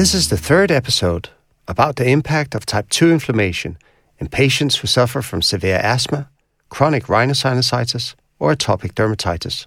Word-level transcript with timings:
This 0.00 0.14
is 0.14 0.30
the 0.30 0.38
third 0.38 0.70
episode 0.70 1.28
about 1.68 1.96
the 1.96 2.08
impact 2.08 2.54
of 2.54 2.64
type 2.64 2.88
2 2.88 3.12
inflammation 3.12 3.76
in 4.18 4.28
patients 4.28 4.76
who 4.76 4.86
suffer 4.86 5.20
from 5.20 5.42
severe 5.42 5.76
asthma, 5.76 6.30
chronic 6.70 7.04
rhinosinusitis, 7.04 8.14
or 8.38 8.50
atopic 8.50 8.94
dermatitis. 8.94 9.66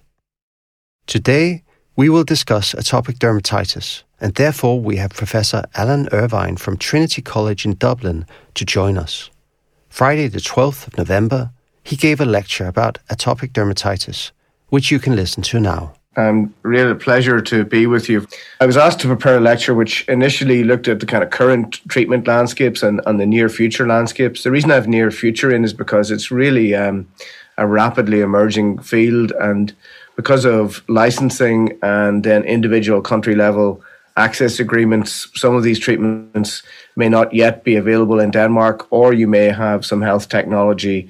Today, 1.06 1.62
we 1.94 2.08
will 2.08 2.24
discuss 2.24 2.74
atopic 2.74 3.18
dermatitis, 3.18 4.02
and 4.20 4.34
therefore 4.34 4.80
we 4.80 4.96
have 4.96 5.10
Professor 5.10 5.62
Alan 5.76 6.08
Irvine 6.10 6.56
from 6.56 6.78
Trinity 6.78 7.22
College 7.22 7.64
in 7.64 7.74
Dublin 7.74 8.26
to 8.54 8.64
join 8.64 8.98
us. 8.98 9.30
Friday, 9.88 10.26
the 10.26 10.40
12th 10.40 10.88
of 10.88 10.98
November, 10.98 11.52
he 11.84 11.94
gave 11.94 12.20
a 12.20 12.24
lecture 12.24 12.66
about 12.66 12.98
atopic 13.08 13.52
dermatitis, 13.52 14.32
which 14.66 14.90
you 14.90 14.98
can 14.98 15.14
listen 15.14 15.44
to 15.44 15.60
now. 15.60 15.94
Um, 16.16 16.54
really 16.62 16.92
a 16.92 16.94
pleasure 16.94 17.40
to 17.40 17.64
be 17.64 17.86
with 17.86 18.08
you. 18.08 18.26
I 18.60 18.66
was 18.66 18.76
asked 18.76 19.00
to 19.00 19.08
prepare 19.08 19.38
a 19.38 19.40
lecture 19.40 19.74
which 19.74 20.08
initially 20.08 20.62
looked 20.62 20.86
at 20.86 21.00
the 21.00 21.06
kind 21.06 21.24
of 21.24 21.30
current 21.30 21.80
treatment 21.88 22.28
landscapes 22.28 22.82
and, 22.84 23.00
and 23.06 23.18
the 23.18 23.26
near 23.26 23.48
future 23.48 23.86
landscapes. 23.86 24.44
The 24.44 24.52
reason 24.52 24.70
I 24.70 24.74
have 24.74 24.86
near 24.86 25.10
future 25.10 25.52
in 25.52 25.64
is 25.64 25.72
because 25.72 26.12
it's 26.12 26.30
really 26.30 26.72
um, 26.74 27.08
a 27.58 27.66
rapidly 27.66 28.20
emerging 28.20 28.78
field 28.78 29.32
and 29.40 29.74
because 30.16 30.44
of 30.44 30.84
licensing 30.88 31.76
and 31.82 32.22
then 32.22 32.44
individual 32.44 33.00
country 33.00 33.34
level 33.34 33.82
access 34.16 34.60
agreements, 34.60 35.28
some 35.34 35.56
of 35.56 35.62
these 35.62 35.78
treatments 35.78 36.62
may 36.96 37.08
not 37.08 37.34
yet 37.34 37.64
be 37.64 37.76
available 37.76 38.20
in 38.20 38.30
Denmark, 38.30 38.86
or 38.90 39.12
you 39.12 39.26
may 39.26 39.46
have 39.46 39.84
some 39.84 40.02
health 40.02 40.28
technology 40.28 41.08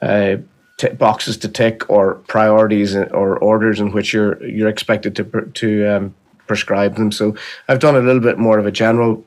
uh, 0.00 0.36
t- 0.82 0.94
boxes 0.94 1.36
to 1.38 1.48
tick 1.48 1.88
or 1.88 2.14
priorities 2.26 2.96
or 2.96 3.38
orders 3.38 3.80
in 3.80 3.92
which 3.92 4.12
you're 4.12 4.44
you're 4.44 4.68
expected 4.68 5.14
to 5.16 5.24
to 5.54 5.96
um, 5.96 6.14
prescribe 6.46 6.96
them. 6.96 7.12
So 7.12 7.34
I've 7.68 7.78
done 7.78 7.96
a 7.96 8.00
little 8.00 8.22
bit 8.22 8.38
more 8.38 8.58
of 8.58 8.66
a 8.66 8.72
general 8.72 9.24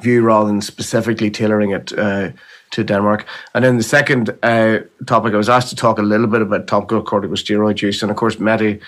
view 0.00 0.22
rather 0.22 0.48
than 0.48 0.60
specifically 0.60 1.30
tailoring 1.30 1.72
it 1.72 1.92
uh, 1.98 2.30
to 2.70 2.84
Denmark. 2.84 3.26
And 3.54 3.64
then 3.64 3.76
the 3.76 3.82
second 3.82 4.30
uh, 4.42 4.78
topic, 5.06 5.34
I 5.34 5.36
was 5.36 5.48
asked 5.48 5.70
to 5.70 5.76
talk 5.76 5.98
a 5.98 6.02
little 6.02 6.26
bit 6.26 6.42
about 6.42 6.66
topical 6.66 7.02
corticosteroid 7.02 7.82
use, 7.82 8.02
and 8.02 8.10
of 8.10 8.16
course, 8.16 8.36
Mehdi 8.36 8.80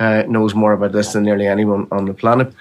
uh, 0.00 0.22
knows 0.26 0.54
more 0.54 0.72
about 0.72 0.92
this 0.92 1.12
than 1.12 1.24
nearly 1.24 1.46
anyone 1.46 1.86
on 1.90 2.04
the 2.06 2.14
planet. 2.14 2.52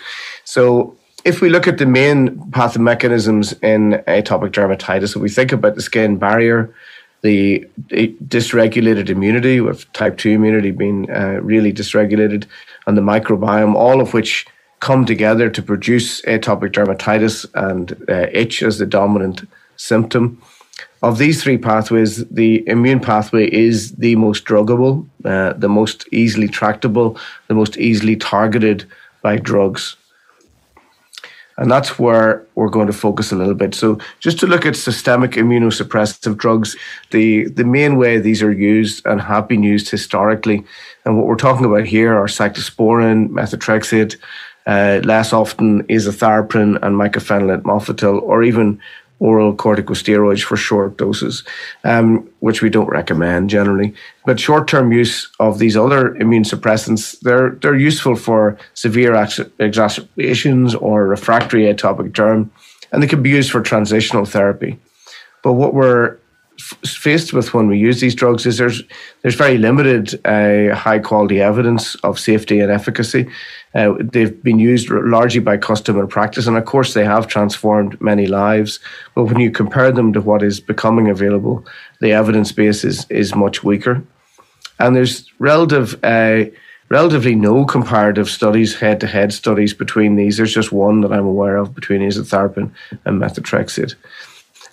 So. 0.43 0.95
If 1.25 1.39
we 1.39 1.49
look 1.49 1.67
at 1.67 1.77
the 1.77 1.85
main 1.85 2.37
pathomechanisms 2.51 3.53
in 3.63 4.03
atopic 4.07 4.51
dermatitis, 4.51 5.15
if 5.15 5.21
we 5.21 5.29
think 5.29 5.53
about 5.53 5.75
the 5.75 5.81
skin 5.81 6.17
barrier, 6.17 6.75
the 7.23 7.65
dysregulated 7.87 9.09
immunity, 9.09 9.61
with 9.61 9.91
type 9.93 10.17
2 10.17 10.29
immunity 10.29 10.71
being 10.71 11.09
uh, 11.09 11.39
really 11.41 11.73
dysregulated, 11.73 12.45
and 12.85 12.97
the 12.97 13.01
microbiome, 13.01 13.75
all 13.75 14.01
of 14.01 14.13
which 14.13 14.45
come 14.81 15.05
together 15.05 15.49
to 15.49 15.61
produce 15.63 16.21
atopic 16.23 16.73
dermatitis 16.73 17.45
and 17.55 17.93
uh, 18.09 18.27
itch 18.33 18.61
as 18.61 18.77
the 18.77 18.85
dominant 18.85 19.47
symptom. 19.77 20.41
Of 21.01 21.17
these 21.17 21.41
three 21.41 21.57
pathways, 21.57 22.25
the 22.27 22.67
immune 22.67 22.99
pathway 22.99 23.49
is 23.49 23.93
the 23.93 24.15
most 24.17 24.43
druggable, 24.43 25.07
uh, 25.23 25.53
the 25.53 25.69
most 25.69 26.05
easily 26.11 26.49
tractable, 26.49 27.17
the 27.47 27.53
most 27.53 27.77
easily 27.77 28.17
targeted 28.17 28.85
by 29.21 29.37
drugs. 29.37 29.95
And 31.57 31.69
that's 31.69 31.99
where 31.99 32.45
we're 32.55 32.69
going 32.69 32.87
to 32.87 32.93
focus 32.93 33.31
a 33.31 33.35
little 33.35 33.53
bit. 33.53 33.75
So, 33.75 33.99
just 34.19 34.39
to 34.39 34.47
look 34.47 34.65
at 34.65 34.75
systemic 34.75 35.31
immunosuppressive 35.31 36.35
drugs, 36.37 36.75
the, 37.11 37.45
the 37.49 37.63
main 37.63 37.97
way 37.97 38.19
these 38.19 38.41
are 38.41 38.51
used 38.51 39.05
and 39.05 39.21
have 39.21 39.47
been 39.47 39.61
used 39.61 39.89
historically, 39.89 40.63
and 41.05 41.17
what 41.17 41.27
we're 41.27 41.35
talking 41.35 41.65
about 41.65 41.85
here 41.85 42.15
are 42.15 42.25
cyclosporin, 42.25 43.29
methotrexate, 43.29 44.17
uh, 44.65 45.01
less 45.03 45.33
often 45.33 45.83
azathioprine 45.83 46.81
and 46.81 46.95
mycophenolate 46.95 47.63
mofetil, 47.63 48.21
or 48.21 48.43
even 48.43 48.79
oral 49.23 49.55
corticosteroids 49.55 50.43
for 50.43 50.57
short 50.57 50.97
doses, 50.97 51.43
um, 51.85 52.29
which 52.41 52.61
we 52.61 52.69
don't 52.69 52.89
recommend 52.89 53.49
generally. 53.49 53.93
But 54.25 54.39
short-term 54.39 54.91
use 54.91 55.29
of 55.39 55.59
these 55.59 55.77
other 55.77 56.15
immune 56.17 56.43
suppressants, 56.43 57.19
they're 57.21 57.51
they're 57.61 57.87
useful 57.89 58.15
for 58.15 58.57
severe 58.73 59.13
exacerbations 59.59 60.75
or 60.75 61.07
refractory 61.07 61.63
atopic 61.73 62.11
derm, 62.11 62.49
and 62.91 63.01
they 63.01 63.07
can 63.07 63.23
be 63.23 63.29
used 63.29 63.51
for 63.51 63.61
transitional 63.61 64.25
therapy. 64.25 64.77
But 65.41 65.53
what 65.53 65.73
we're 65.73 66.17
faced 66.59 67.33
with 67.33 67.53
when 67.53 67.67
we 67.67 67.77
use 67.77 67.99
these 67.99 68.15
drugs 68.15 68.45
is 68.45 68.57
there's 68.57 68.83
there's 69.21 69.35
very 69.35 69.57
limited 69.57 70.19
uh, 70.25 70.75
high 70.75 70.99
quality 70.99 71.41
evidence 71.41 71.95
of 71.95 72.19
safety 72.19 72.59
and 72.59 72.71
efficacy. 72.71 73.27
Uh, 73.73 73.93
they've 73.99 74.43
been 74.43 74.59
used 74.59 74.89
largely 74.89 75.39
by 75.39 75.57
custom 75.57 75.97
and 75.97 76.09
practice, 76.09 76.45
and 76.45 76.57
of 76.57 76.65
course 76.65 76.93
they 76.93 77.03
have 77.03 77.27
transformed 77.27 77.99
many 77.99 78.27
lives. 78.27 78.79
But 79.15 79.25
when 79.25 79.39
you 79.39 79.49
compare 79.49 79.91
them 79.91 80.13
to 80.13 80.21
what 80.21 80.43
is 80.43 80.59
becoming 80.59 81.09
available, 81.09 81.65
the 82.01 82.11
evidence 82.11 82.51
base 82.51 82.83
is 82.83 83.05
is 83.09 83.35
much 83.35 83.63
weaker, 83.63 84.03
and 84.79 84.95
there's 84.95 85.31
relative. 85.39 85.99
Uh, 86.03 86.45
relatively 86.89 87.33
no 87.33 87.65
comparative 87.65 88.29
studies, 88.29 88.75
head-to-head 88.75 89.33
studies 89.33 89.73
between 89.73 90.15
these. 90.15 90.37
There's 90.37 90.53
just 90.53 90.71
one 90.71 91.01
that 91.01 91.11
I'm 91.11 91.25
aware 91.25 91.55
of 91.55 91.73
between 91.73 92.01
azathioprine 92.01 92.71
and 93.05 93.19
methotrexate 93.19 93.95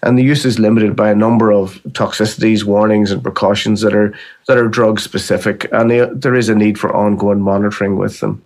and 0.02 0.18
the 0.18 0.22
use 0.22 0.44
is 0.44 0.58
limited 0.58 0.96
by 0.96 1.10
a 1.10 1.14
number 1.14 1.52
of 1.52 1.82
toxicities, 1.88 2.64
warnings, 2.64 3.10
and 3.10 3.22
precautions 3.22 3.80
that 3.82 3.94
are 3.94 4.14
that 4.48 4.56
are 4.56 4.68
drug 4.68 5.00
specific, 5.00 5.68
and 5.72 5.90
they, 5.90 6.08
there 6.12 6.34
is 6.34 6.48
a 6.48 6.54
need 6.54 6.78
for 6.78 6.94
ongoing 6.94 7.40
monitoring 7.40 7.96
with 7.96 8.20
them. 8.20 8.42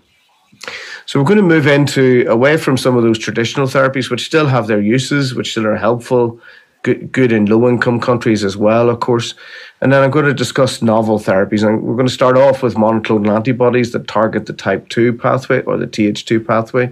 So 1.07 1.21
we're 1.21 1.27
going 1.27 1.39
to 1.39 1.43
move 1.43 1.67
into 1.67 2.25
away 2.29 2.57
from 2.57 2.77
some 2.77 2.97
of 2.97 3.03
those 3.03 3.19
traditional 3.19 3.67
therapies, 3.67 4.11
which 4.11 4.25
still 4.25 4.47
have 4.47 4.67
their 4.67 4.81
uses, 4.81 5.35
which 5.35 5.51
still 5.51 5.67
are 5.67 5.77
helpful, 5.77 6.41
good, 6.83 7.13
good 7.13 7.31
in 7.31 7.47
low 7.47 7.69
income 7.69 8.01
countries 8.01 8.43
as 8.43 8.57
well, 8.57 8.89
of 8.89 9.01
course. 9.01 9.35
And 9.81 9.93
then 9.93 10.03
I'm 10.03 10.11
going 10.11 10.25
to 10.25 10.35
discuss 10.35 10.81
novel 10.81 11.19
therapies, 11.19 11.67
and 11.67 11.83
we're 11.83 11.97
going 11.97 12.09
to 12.09 12.13
start 12.13 12.39
off 12.39 12.63
with 12.63 12.75
monoclonal 12.75 13.35
antibodies 13.37 13.93
that 13.93 14.09
target 14.09 14.47
the 14.47 14.55
type 14.55 14.89
two 14.89 15.13
pathway 15.13 15.63
or 15.63 15.77
the 15.77 15.87
Th2 15.87 16.47
pathway. 16.47 16.91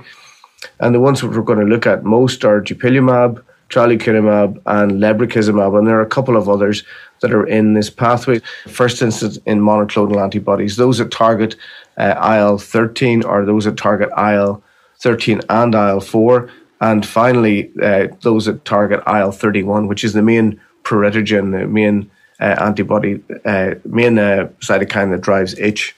And 0.78 0.94
the 0.94 1.00
ones 1.00 1.20
that 1.20 1.28
we're 1.28 1.42
going 1.42 1.58
to 1.58 1.64
look 1.64 1.86
at 1.86 2.04
most 2.04 2.44
are 2.44 2.60
dupilumab, 2.60 3.42
tralokinumab 3.72 4.60
and 4.66 4.92
lebrikizumab, 4.92 5.76
and 5.78 5.86
there 5.86 5.98
are 5.98 6.02
a 6.02 6.06
couple 6.06 6.36
of 6.36 6.48
others 6.48 6.84
that 7.20 7.32
are 7.32 7.46
in 7.46 7.74
this 7.74 7.88
pathway. 7.88 8.40
First 8.68 9.00
instance 9.00 9.38
in 9.46 9.60
monoclonal 9.60 10.22
antibodies, 10.22 10.76
those 10.76 10.98
that 10.98 11.10
target 11.10 11.56
uh, 11.96 12.36
IL 12.36 12.58
13 12.58 13.24
or 13.24 13.44
those 13.44 13.64
that 13.64 13.76
target 13.76 14.10
IL 14.16 14.62
13 15.00 15.40
and 15.48 15.74
IL 15.74 16.00
4. 16.00 16.50
And 16.80 17.06
finally, 17.06 17.70
uh, 17.82 18.08
those 18.22 18.46
that 18.46 18.64
target 18.64 19.02
IL 19.06 19.32
31, 19.32 19.86
which 19.86 20.04
is 20.04 20.12
the 20.12 20.22
main 20.22 20.60
pruritogen, 20.82 21.52
the 21.58 21.66
main 21.66 22.10
uh, 22.40 22.56
antibody, 22.60 23.22
uh, 23.44 23.74
main 23.84 24.18
uh, 24.18 24.50
cytokine 24.60 25.10
that 25.12 25.20
drives 25.20 25.58
itch. 25.58 25.94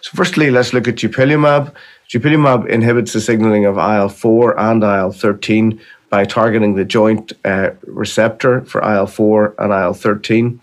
So, 0.00 0.10
firstly, 0.14 0.50
let's 0.50 0.72
look 0.72 0.88
at 0.88 0.96
dupilumab. 0.96 1.74
Dupilumab 2.08 2.68
inhibits 2.68 3.12
the 3.12 3.20
signaling 3.20 3.66
of 3.66 3.76
IL 3.76 4.08
4 4.08 4.58
and 4.58 4.82
IL 4.82 5.12
13 5.12 5.80
by 6.12 6.26
targeting 6.26 6.74
the 6.74 6.84
joint 6.84 7.32
uh, 7.46 7.70
receptor 7.86 8.60
for 8.66 8.82
IL 8.82 9.06
4 9.06 9.54
and 9.58 9.72
IL 9.72 9.94
13. 9.94 10.60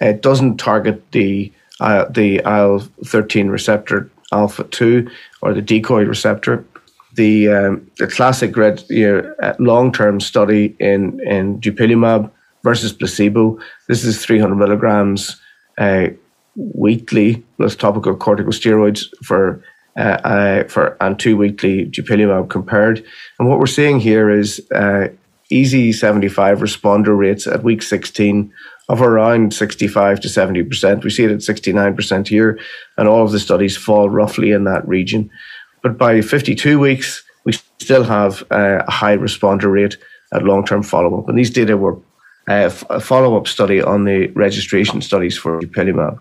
It 0.00 0.22
doesn't 0.22 0.56
target 0.56 1.12
the, 1.12 1.52
uh, 1.80 2.06
the 2.06 2.40
IL 2.46 2.78
13 3.04 3.48
receptor 3.48 4.10
alpha 4.32 4.64
2 4.64 5.06
or 5.42 5.52
the 5.52 5.60
decoy 5.60 6.04
receptor. 6.04 6.64
The, 7.12 7.48
um, 7.48 7.90
the 7.98 8.06
classic 8.06 8.56
red, 8.56 8.84
you 8.88 9.06
know, 9.06 9.34
uh, 9.42 9.54
long 9.58 9.92
term 9.92 10.18
study 10.18 10.74
in, 10.78 11.20
in 11.28 11.60
dupilumab 11.60 12.30
versus 12.64 12.94
placebo. 12.94 13.58
This 13.88 14.02
is 14.02 14.24
300 14.24 14.54
milligrams 14.54 15.38
uh, 15.76 16.08
weekly 16.56 17.44
plus 17.58 17.76
topical 17.76 18.16
corticosteroids 18.16 19.04
for 19.22 19.62
uh, 19.96 20.20
uh, 20.24 20.68
for 20.68 20.96
and 21.00 21.18
two 21.18 21.36
weekly 21.36 21.86
dupilumab 21.86 22.50
compared. 22.50 23.04
And 23.38 23.48
what 23.48 23.58
we're 23.58 23.66
seeing 23.66 24.00
here 24.00 24.30
is 24.30 24.60
uh, 24.74 25.08
EASI 25.50 25.94
75 25.94 26.58
responder 26.58 27.16
rates 27.16 27.46
at 27.46 27.62
week 27.62 27.82
16 27.82 28.52
of 28.88 29.02
around 29.02 29.52
65 29.52 30.20
to 30.20 30.28
70%. 30.28 31.02
We 31.02 31.10
see 31.10 31.24
it 31.24 31.30
at 31.30 31.38
69% 31.38 32.28
here, 32.28 32.58
and 32.96 33.08
all 33.08 33.24
of 33.24 33.32
the 33.32 33.40
studies 33.40 33.76
fall 33.76 34.08
roughly 34.08 34.52
in 34.52 34.64
that 34.64 34.86
region. 34.86 35.30
But 35.82 35.98
by 35.98 36.20
52 36.20 36.78
weeks, 36.78 37.24
we 37.44 37.52
still 37.78 38.04
have 38.04 38.42
uh, 38.50 38.82
a 38.86 38.90
high 38.90 39.16
responder 39.16 39.72
rate 39.72 39.96
at 40.32 40.42
long 40.42 40.64
term 40.64 40.82
follow 40.82 41.18
up. 41.18 41.28
And 41.28 41.38
these 41.38 41.50
data 41.50 41.76
were 41.76 41.96
uh, 42.48 42.70
a 42.90 43.00
follow 43.00 43.36
up 43.36 43.48
study 43.48 43.82
on 43.82 44.04
the 44.04 44.28
registration 44.28 45.00
studies 45.00 45.36
for 45.36 45.60
dupilumab. 45.60 46.20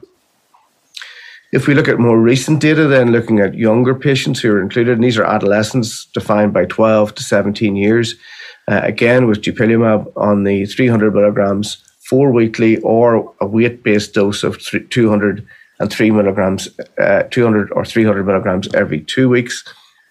If 1.56 1.68
we 1.68 1.74
look 1.74 1.88
at 1.88 2.00
more 2.00 2.20
recent 2.20 2.60
data, 2.60 2.86
then 2.86 3.14
looking 3.14 3.40
at 3.40 3.54
younger 3.56 3.96
patients 3.96 4.42
who 4.42 4.52
are 4.52 4.62
included, 4.62 4.96
and 4.96 5.04
these 5.06 5.18
are 5.18 5.24
adolescents 5.24 6.04
defined 6.14 6.52
by 6.52 6.66
12 6.66 7.16
to 7.16 7.24
17 7.24 7.78
years, 7.78 8.16
uh, 8.68 8.82
again 8.84 9.26
with 9.26 9.42
dupilumab 9.42 10.12
on 10.18 10.44
the 10.44 10.66
300 10.66 11.16
milligrams 11.16 11.78
four 12.10 12.34
weekly 12.34 12.78
or 12.80 13.34
a 13.40 13.48
weight 13.48 13.84
based 13.84 14.14
dose 14.14 14.44
of 14.44 14.60
200 14.90 15.48
and 15.80 15.90
3 15.90 16.12
milligrams, 16.12 16.68
uh, 16.98 17.24
200 17.32 17.72
or 17.72 17.86
300 17.86 18.26
milligrams 18.26 18.68
every 18.74 19.00
two 19.00 19.30
weeks. 19.30 19.64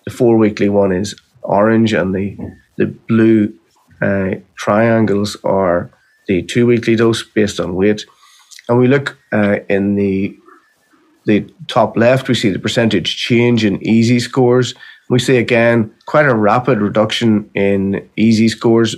The 0.06 0.12
four 0.12 0.38
weekly 0.38 0.70
one 0.70 0.92
is 0.92 1.14
orange, 1.42 1.92
and 1.92 2.14
the 2.14 2.38
the 2.78 2.86
blue 2.86 3.52
uh, 4.00 4.36
triangles 4.56 5.36
are 5.44 5.90
the 6.26 6.42
two 6.42 6.64
weekly 6.64 6.96
dose 6.96 7.22
based 7.22 7.60
on 7.60 7.74
weight. 7.74 8.06
And 8.66 8.78
we 8.78 8.88
look 8.88 9.18
uh, 9.30 9.58
in 9.68 9.96
the 9.96 10.38
the 11.26 11.46
top 11.68 11.96
left, 11.96 12.28
we 12.28 12.34
see 12.34 12.50
the 12.50 12.58
percentage 12.58 13.16
change 13.16 13.64
in 13.64 13.78
EASI 13.80 14.20
scores. 14.20 14.74
We 15.08 15.18
see 15.18 15.36
again 15.36 15.92
quite 16.06 16.26
a 16.26 16.34
rapid 16.34 16.80
reduction 16.80 17.50
in 17.54 18.08
EASI 18.16 18.50
scores, 18.50 18.96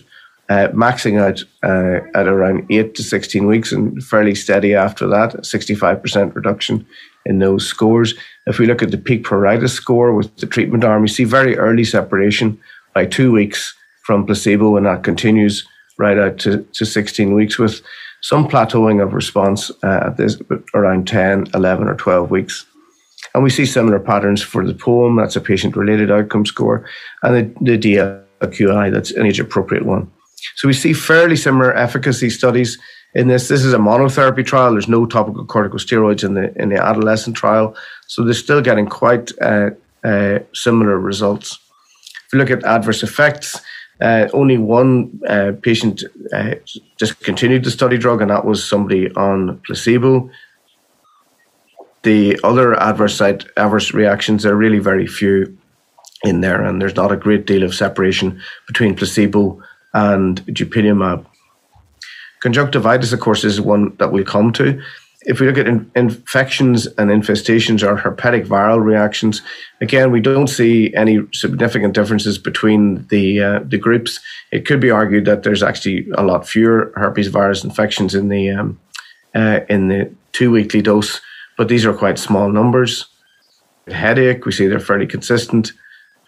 uh, 0.48 0.68
maxing 0.68 1.20
out 1.20 1.42
uh, 1.62 2.06
at 2.18 2.28
around 2.28 2.66
8 2.70 2.94
to 2.94 3.02
16 3.02 3.46
weeks 3.46 3.72
and 3.72 4.02
fairly 4.04 4.34
steady 4.34 4.74
after 4.74 5.06
that, 5.08 5.32
65% 5.32 6.34
reduction 6.34 6.86
in 7.24 7.38
those 7.40 7.66
scores. 7.66 8.14
If 8.46 8.58
we 8.58 8.66
look 8.66 8.82
at 8.82 8.92
the 8.92 8.98
peak 8.98 9.24
pruritus 9.24 9.70
score 9.70 10.14
with 10.14 10.34
the 10.36 10.46
treatment 10.46 10.84
arm, 10.84 11.02
we 11.02 11.08
see 11.08 11.24
very 11.24 11.58
early 11.58 11.84
separation 11.84 12.58
by 12.94 13.06
two 13.06 13.32
weeks 13.32 13.74
from 14.04 14.24
placebo, 14.24 14.76
and 14.76 14.86
that 14.86 15.02
continues 15.02 15.66
right 15.98 16.18
out 16.18 16.38
to, 16.38 16.62
to 16.72 16.86
16 16.86 17.34
weeks 17.34 17.58
with 17.58 17.80
some 18.22 18.48
plateauing 18.48 19.02
of 19.02 19.14
response 19.14 19.70
uh, 19.82 20.00
at 20.06 20.16
this 20.16 20.40
around 20.74 21.06
10, 21.06 21.48
11, 21.54 21.88
or 21.88 21.94
12 21.94 22.30
weeks. 22.30 22.66
And 23.34 23.42
we 23.42 23.50
see 23.50 23.66
similar 23.66 23.98
patterns 23.98 24.42
for 24.42 24.66
the 24.66 24.74
POEM, 24.74 25.20
that's 25.20 25.36
a 25.36 25.40
patient 25.40 25.76
related 25.76 26.10
outcome 26.10 26.46
score, 26.46 26.88
and 27.22 27.54
the, 27.60 27.76
the 27.76 27.78
DLQI, 28.40 28.92
that's 28.92 29.10
an 29.10 29.26
age 29.26 29.40
appropriate 29.40 29.84
one. 29.84 30.10
So 30.56 30.68
we 30.68 30.74
see 30.74 30.92
fairly 30.92 31.36
similar 31.36 31.74
efficacy 31.74 32.30
studies 32.30 32.78
in 33.14 33.28
this. 33.28 33.48
This 33.48 33.64
is 33.64 33.72
a 33.72 33.78
monotherapy 33.78 34.44
trial. 34.44 34.72
There's 34.72 34.88
no 34.88 35.06
topical 35.06 35.46
corticosteroids 35.46 36.24
in 36.24 36.34
the 36.34 36.54
in 36.60 36.68
the 36.68 36.82
adolescent 36.82 37.36
trial, 37.36 37.74
so 38.06 38.24
they're 38.24 38.34
still 38.34 38.60
getting 38.60 38.86
quite 38.86 39.32
uh, 39.40 39.70
uh, 40.04 40.40
similar 40.52 40.98
results. 40.98 41.58
If 42.26 42.32
you 42.32 42.38
look 42.38 42.50
at 42.50 42.64
adverse 42.64 43.02
effects, 43.02 43.60
uh, 44.00 44.28
only 44.32 44.58
one 44.58 45.20
uh, 45.28 45.52
patient 45.62 46.04
uh, 46.32 46.54
discontinued 46.98 47.64
the 47.64 47.70
study 47.70 47.96
drug, 47.96 48.20
and 48.20 48.30
that 48.30 48.44
was 48.44 48.66
somebody 48.66 49.10
on 49.14 49.58
placebo. 49.66 50.30
The 52.02 52.38
other 52.44 52.78
adverse 52.80 53.16
side 53.16 53.44
adverse 53.56 53.92
reactions 53.92 54.44
are 54.44 54.54
really 54.54 54.78
very 54.78 55.06
few 55.06 55.56
in 56.24 56.40
there, 56.40 56.62
and 56.62 56.80
there's 56.80 56.96
not 56.96 57.12
a 57.12 57.16
great 57.16 57.46
deal 57.46 57.62
of 57.62 57.74
separation 57.74 58.40
between 58.66 58.94
placebo 58.94 59.62
and 59.94 60.44
dupilumab. 60.46 61.24
Conjunctivitis, 62.40 63.12
of 63.12 63.20
course, 63.20 63.44
is 63.44 63.60
one 63.60 63.96
that 63.96 64.12
we'll 64.12 64.24
come 64.24 64.52
to 64.52 64.80
if 65.26 65.40
we 65.40 65.46
look 65.46 65.58
at 65.58 65.66
in, 65.66 65.90
infections 65.96 66.86
and 66.86 67.10
infestations 67.10 67.82
or 67.82 67.96
herpetic 67.96 68.46
viral 68.46 68.82
reactions, 68.82 69.42
again, 69.80 70.12
we 70.12 70.20
don't 70.20 70.46
see 70.46 70.94
any 70.94 71.18
significant 71.32 71.94
differences 71.94 72.38
between 72.38 73.06
the 73.08 73.42
uh, 73.42 73.60
the 73.64 73.76
groups. 73.76 74.20
It 74.52 74.64
could 74.66 74.80
be 74.80 74.90
argued 74.90 75.24
that 75.24 75.42
there's 75.42 75.62
actually 75.62 76.08
a 76.16 76.22
lot 76.22 76.48
fewer 76.48 76.92
herpes 76.94 77.26
virus 77.26 77.64
infections 77.64 78.14
in 78.14 78.28
the 78.28 78.50
um, 78.50 78.80
uh, 79.34 79.60
in 79.68 79.88
the 79.88 80.10
two 80.32 80.52
weekly 80.52 80.80
dose, 80.80 81.20
but 81.58 81.68
these 81.68 81.84
are 81.84 81.92
quite 81.92 82.18
small 82.18 82.48
numbers. 82.48 83.06
Headache, 83.88 84.46
we 84.46 84.52
see 84.52 84.66
they're 84.66 84.80
fairly 84.80 85.06
consistent 85.06 85.72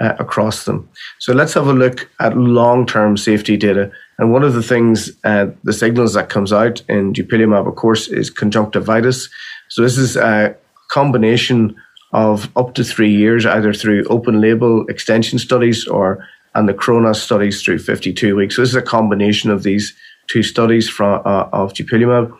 uh, 0.00 0.14
across 0.18 0.64
them. 0.64 0.88
So 1.18 1.32
let's 1.32 1.54
have 1.54 1.68
a 1.68 1.72
look 1.72 2.10
at 2.18 2.36
long 2.36 2.84
term 2.84 3.16
safety 3.16 3.56
data 3.56 3.92
and 4.18 4.32
one 4.32 4.42
of 4.42 4.54
the 4.54 4.62
things, 4.62 5.12
uh, 5.24 5.46
the 5.62 5.72
signals 5.72 6.14
that 6.14 6.28
comes 6.28 6.52
out 6.52 6.82
in 6.88 7.12
dupilumab, 7.12 7.68
of 7.68 7.76
course, 7.76 8.08
is 8.08 8.30
conjunctivitis. 8.30 9.28
So 9.68 9.82
this 9.82 9.96
is 9.96 10.16
a 10.16 10.56
combination 10.90 11.76
of 12.12 12.50
up 12.56 12.74
to 12.74 12.84
three 12.84 13.14
years, 13.14 13.46
either 13.46 13.72
through 13.72 14.04
open 14.04 14.40
label 14.40 14.86
extension 14.86 15.38
studies 15.38 15.86
or 15.86 16.26
and 16.54 16.68
the 16.68 16.74
Chronos 16.74 17.22
studies 17.22 17.62
through 17.62 17.78
52 17.78 18.34
weeks. 18.34 18.56
So 18.56 18.62
this 18.62 18.70
is 18.70 18.76
a 18.76 18.82
combination 18.82 19.50
of 19.50 19.62
these 19.62 19.94
two 20.28 20.42
studies 20.42 20.88
from 20.88 21.22
uh, 21.24 21.48
of 21.52 21.72
dupilumab. 21.74 22.36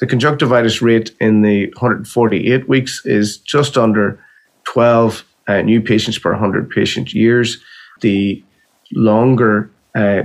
The 0.00 0.06
conjunctivitis 0.06 0.82
rate 0.82 1.12
in 1.20 1.42
the 1.42 1.66
148 1.68 2.68
weeks 2.68 3.00
is 3.06 3.38
just 3.38 3.78
under 3.78 4.22
12 4.64 5.24
uh, 5.48 5.62
new 5.62 5.80
patients 5.80 6.18
per 6.18 6.32
100 6.32 6.68
patient 6.70 7.14
years. 7.14 7.62
The 8.00 8.42
longer 8.92 9.70
uh, 9.94 10.24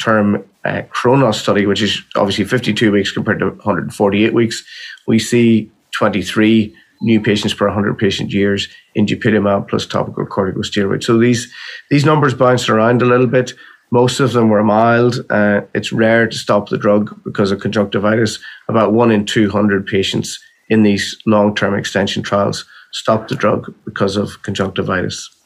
term 0.00 0.44
uh, 0.64 0.82
Chronos 0.90 1.40
study, 1.40 1.66
which 1.66 1.82
is 1.82 2.02
obviously 2.16 2.44
52 2.44 2.92
weeks 2.92 3.12
compared 3.12 3.38
to 3.40 3.46
148 3.50 4.34
weeks, 4.34 4.64
we 5.06 5.18
see 5.18 5.70
23 5.96 6.74
new 7.00 7.20
patients 7.20 7.54
per 7.54 7.66
100 7.66 7.96
patient 7.96 8.32
years 8.32 8.68
in 8.94 9.06
dupilumab 9.06 9.68
plus 9.68 9.86
topical 9.86 10.26
corticosteroid. 10.26 11.02
So 11.02 11.18
these 11.18 11.52
these 11.90 12.04
numbers 12.04 12.34
bounce 12.34 12.68
around 12.68 13.02
a 13.02 13.06
little 13.06 13.26
bit. 13.26 13.54
Most 13.90 14.20
of 14.20 14.32
them 14.32 14.50
were 14.50 14.64
mild. 14.64 15.24
Uh, 15.30 15.62
it's 15.74 15.92
rare 15.92 16.26
to 16.26 16.36
stop 16.36 16.68
the 16.68 16.76
drug 16.76 17.18
because 17.24 17.50
of 17.50 17.60
conjunctivitis. 17.60 18.38
About 18.68 18.92
one 18.92 19.10
in 19.10 19.24
200 19.24 19.86
patients 19.86 20.38
in 20.68 20.82
these 20.82 21.16
long 21.24 21.54
term 21.54 21.74
extension 21.74 22.22
trials 22.22 22.64
stop 22.92 23.28
the 23.28 23.34
drug 23.34 23.72
because 23.84 24.16
of 24.16 24.42
conjunctivitis 24.42 25.37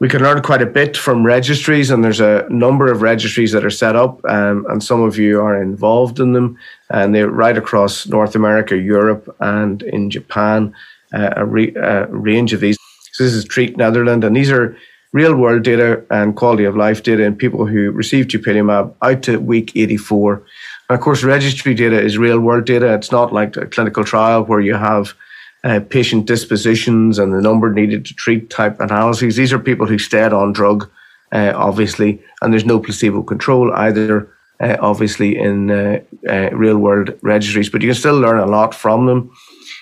we 0.00 0.08
can 0.08 0.22
learn 0.22 0.42
quite 0.42 0.62
a 0.62 0.66
bit 0.66 0.96
from 0.96 1.26
registries, 1.26 1.90
and 1.90 2.04
there's 2.04 2.20
a 2.20 2.46
number 2.48 2.90
of 2.90 3.02
registries 3.02 3.52
that 3.52 3.64
are 3.64 3.70
set 3.70 3.96
up, 3.96 4.20
um, 4.26 4.64
and 4.68 4.82
some 4.82 5.02
of 5.02 5.18
you 5.18 5.40
are 5.40 5.60
involved 5.60 6.20
in 6.20 6.34
them, 6.34 6.56
and 6.90 7.14
they're 7.14 7.30
right 7.30 7.58
across 7.58 8.06
North 8.06 8.36
America, 8.36 8.76
Europe, 8.76 9.34
and 9.40 9.82
in 9.82 10.10
Japan, 10.10 10.74
uh, 11.12 11.30
a, 11.36 11.44
re- 11.44 11.74
a, 11.74 12.06
range 12.06 12.52
of 12.52 12.60
these. 12.60 12.76
So 13.12 13.24
this 13.24 13.32
is 13.32 13.44
Treat 13.44 13.76
Netherlands, 13.76 14.24
and 14.24 14.36
these 14.36 14.52
are 14.52 14.76
real 15.12 15.34
world 15.34 15.62
data 15.62 16.04
and 16.10 16.36
quality 16.36 16.64
of 16.64 16.76
life 16.76 17.02
data 17.02 17.24
in 17.24 17.34
people 17.34 17.66
who 17.66 17.90
received 17.90 18.30
dupilumab 18.30 18.94
out 19.02 19.22
to 19.22 19.38
week 19.38 19.72
84. 19.74 20.44
And 20.88 20.98
of 20.98 21.02
course, 21.02 21.24
registry 21.24 21.74
data 21.74 22.00
is 22.00 22.18
real 22.18 22.38
world 22.38 22.66
data. 22.66 22.94
It's 22.94 23.10
not 23.10 23.32
like 23.32 23.56
a 23.56 23.66
clinical 23.66 24.04
trial 24.04 24.44
where 24.44 24.60
you 24.60 24.74
have 24.74 25.14
uh, 25.64 25.80
patient 25.80 26.26
dispositions 26.26 27.18
and 27.18 27.34
the 27.34 27.40
number 27.40 27.72
needed 27.72 28.04
to 28.06 28.14
treat 28.14 28.50
type 28.50 28.80
analyses. 28.80 29.36
These 29.36 29.52
are 29.52 29.58
people 29.58 29.86
who 29.86 29.98
stayed 29.98 30.32
on 30.32 30.52
drug, 30.52 30.88
uh, 31.32 31.52
obviously, 31.54 32.22
and 32.40 32.52
there's 32.52 32.64
no 32.64 32.78
placebo 32.78 33.22
control 33.22 33.72
either, 33.74 34.30
uh, 34.60 34.76
obviously, 34.80 35.36
in 35.36 35.70
uh, 35.70 36.00
uh, 36.28 36.50
real 36.52 36.78
world 36.78 37.18
registries, 37.22 37.68
but 37.68 37.82
you 37.82 37.88
can 37.88 37.94
still 37.94 38.18
learn 38.18 38.38
a 38.38 38.46
lot 38.46 38.74
from 38.74 39.06
them. 39.06 39.30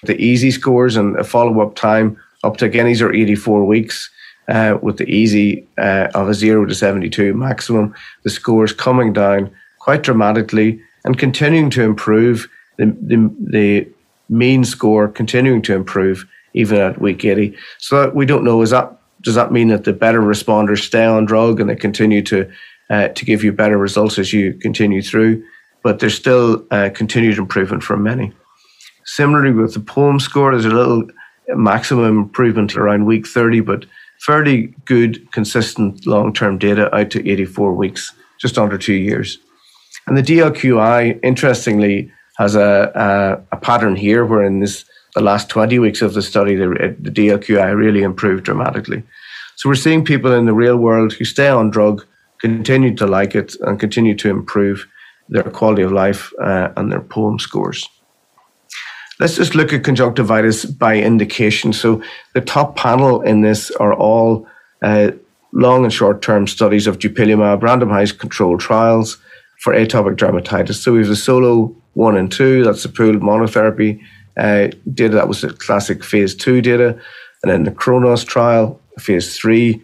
The 0.05 0.15
EASI 0.15 0.53
scores 0.53 0.97
and 0.97 1.17
a 1.17 1.25
follow 1.25 1.61
up 1.61 1.75
time 1.75 2.17
up 2.45 2.57
to 2.59 2.65
again, 2.65 2.87
these 2.87 3.03
are 3.03 3.13
84 3.13 3.65
weeks. 3.65 4.11
Uh, 4.49 4.79
with 4.81 4.97
the 4.99 5.07
EASI 5.07 5.67
of 6.15 6.29
a 6.29 6.35
0 6.35 6.67
to 6.67 6.75
72 6.75 7.35
maximum, 7.35 7.93
the 8.23 8.31
scores 8.31 8.73
coming 8.73 9.13
down 9.13 9.51
quite 9.81 10.05
dramatically 10.05 10.81
and 11.05 11.19
continuing 11.19 11.69
to 11.71 11.83
improve. 11.83 12.49
The, 12.79 12.87
the, 13.01 13.35
the 13.41 13.89
mean 14.29 14.65
score 14.65 15.09
continuing 15.09 15.63
to 15.63 15.75
improve 15.75 16.27
even 16.55 16.79
at 16.79 17.01
week 17.01 17.25
80. 17.25 17.57
So 17.79 18.11
we 18.11 18.27
don't 18.27 18.45
know 18.45 18.63
is 18.63 18.71
that 18.71 18.93
does 19.23 19.35
that 19.35 19.53
mean 19.53 19.69
that 19.69 19.85
the 19.85 19.93
better 19.93 20.21
responders 20.21 20.83
stay 20.85 21.05
on 21.05 21.25
drug 21.25 21.61
and 21.61 21.69
they 21.69 21.77
continue 21.77 22.23
to 22.23 22.51
uh, 22.91 23.09
to 23.09 23.25
give 23.25 23.43
you 23.43 23.53
better 23.53 23.79
results 23.79 24.19
as 24.19 24.33
you 24.33 24.55
continue 24.55 25.03
through? 25.03 25.43
But 25.83 25.99
there's 25.99 26.15
still 26.15 26.65
uh, 26.71 26.91
continued 26.95 27.39
improvement 27.39 27.83
for 27.83 27.97
many. 27.97 28.33
Similarly, 29.05 29.53
with 29.53 29.75
the 29.75 29.81
POEM 29.81 30.21
score, 30.21 30.51
there's 30.51 30.65
a 30.65 30.71
little 30.71 31.07
maximum 31.49 32.19
improvement 32.19 32.77
around 32.77 33.07
week 33.07 33.27
30, 33.27 33.61
but 33.61 33.87
fairly 34.21 34.75
good, 34.85 35.31
consistent 35.33 36.07
long 36.07 36.33
term 36.33 36.59
data 36.59 36.95
out 36.95 37.11
to 37.11 37.29
84 37.29 37.75
weeks, 37.75 38.13
just 38.41 38.59
under 38.59 38.77
two 38.77 38.95
years. 38.95 39.39
And 40.07 40.17
the 40.17 40.23
DLQI, 40.23 41.21
interestingly, 41.23 42.13
has 42.39 42.55
a, 42.55 43.41
a, 43.51 43.57
a 43.57 43.59
pattern 43.59 43.97
here 43.97 44.25
where 44.25 44.45
in 44.45 44.61
this 44.61 44.85
the 45.17 45.23
last 45.23 45.49
20 45.49 45.79
weeks 45.79 46.03
of 46.03 46.13
the 46.13 46.21
study, 46.21 46.55
the, 46.55 46.95
the 47.01 47.11
DLQI 47.11 47.75
really 47.75 48.03
improved 48.03 48.45
dramatically. 48.45 49.03
So 49.57 49.71
we're 49.71 49.75
seeing 49.75 50.05
people 50.05 50.33
in 50.33 50.45
the 50.45 50.53
real 50.53 50.77
world 50.77 51.15
who 51.15 51.25
stay 51.25 51.49
on 51.49 51.71
drug, 51.71 52.05
continue 52.43 52.95
to 52.97 53.07
like 53.07 53.35
it, 53.35 53.57
and 53.63 53.81
continue 53.81 54.15
to 54.17 54.29
improve 54.29 54.87
their 55.31 55.43
quality 55.45 55.81
of 55.81 55.91
life 55.91 56.33
uh, 56.39 56.69
and 56.77 56.93
their 56.93 57.01
POEM 57.01 57.41
scores. 57.41 57.89
Let's 59.19 59.37
just 59.37 59.55
look 59.55 59.73
at 59.73 59.85
conjunctivitis 59.85 60.67
by 60.67 60.99
indication. 60.99 61.73
So 61.73 62.03
the 62.35 62.43
top 62.43 62.77
panel 62.77 63.23
in 63.23 63.41
this 63.41 63.71
are 63.71 63.95
all 63.95 64.47
uh, 64.83 65.13
long 65.55 65.85
and 65.85 65.93
short 65.93 66.21
term 66.21 66.47
studies 66.47 66.87
of 66.87 66.99
dupilumab, 66.99 67.61
randomized 67.61 68.19
controlled 68.19 68.61
trials 68.61 69.17
for 69.63 69.73
atopic 69.73 70.17
dermatitis. 70.17 70.75
So 70.75 70.93
we 70.93 70.99
have 70.99 71.09
the 71.09 71.17
solo 71.17 71.75
one 71.97 72.17
and 72.17 72.31
two. 72.31 72.63
That's 72.63 72.83
the 72.83 72.91
pooled 72.91 73.23
monotherapy 73.23 74.01
uh, 74.37 74.69
data. 74.93 75.15
That 75.15 75.29
was 75.29 75.41
the 75.41 75.53
classic 75.53 76.05
phase 76.05 76.35
two 76.35 76.61
data. 76.61 77.01
And 77.43 77.51
then 77.51 77.65
the 77.65 77.71
Chronos 77.71 78.23
trial, 78.23 78.81
phase 78.99 79.37
three, 79.37 79.83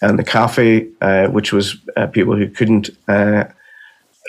and 0.00 0.18
the 0.18 0.24
CAFE, 0.24 0.90
uh, 1.02 1.28
which 1.28 1.52
was 1.52 1.76
uh, 1.96 2.06
people 2.06 2.34
who 2.34 2.48
couldn't 2.48 2.88
uh, 3.08 3.44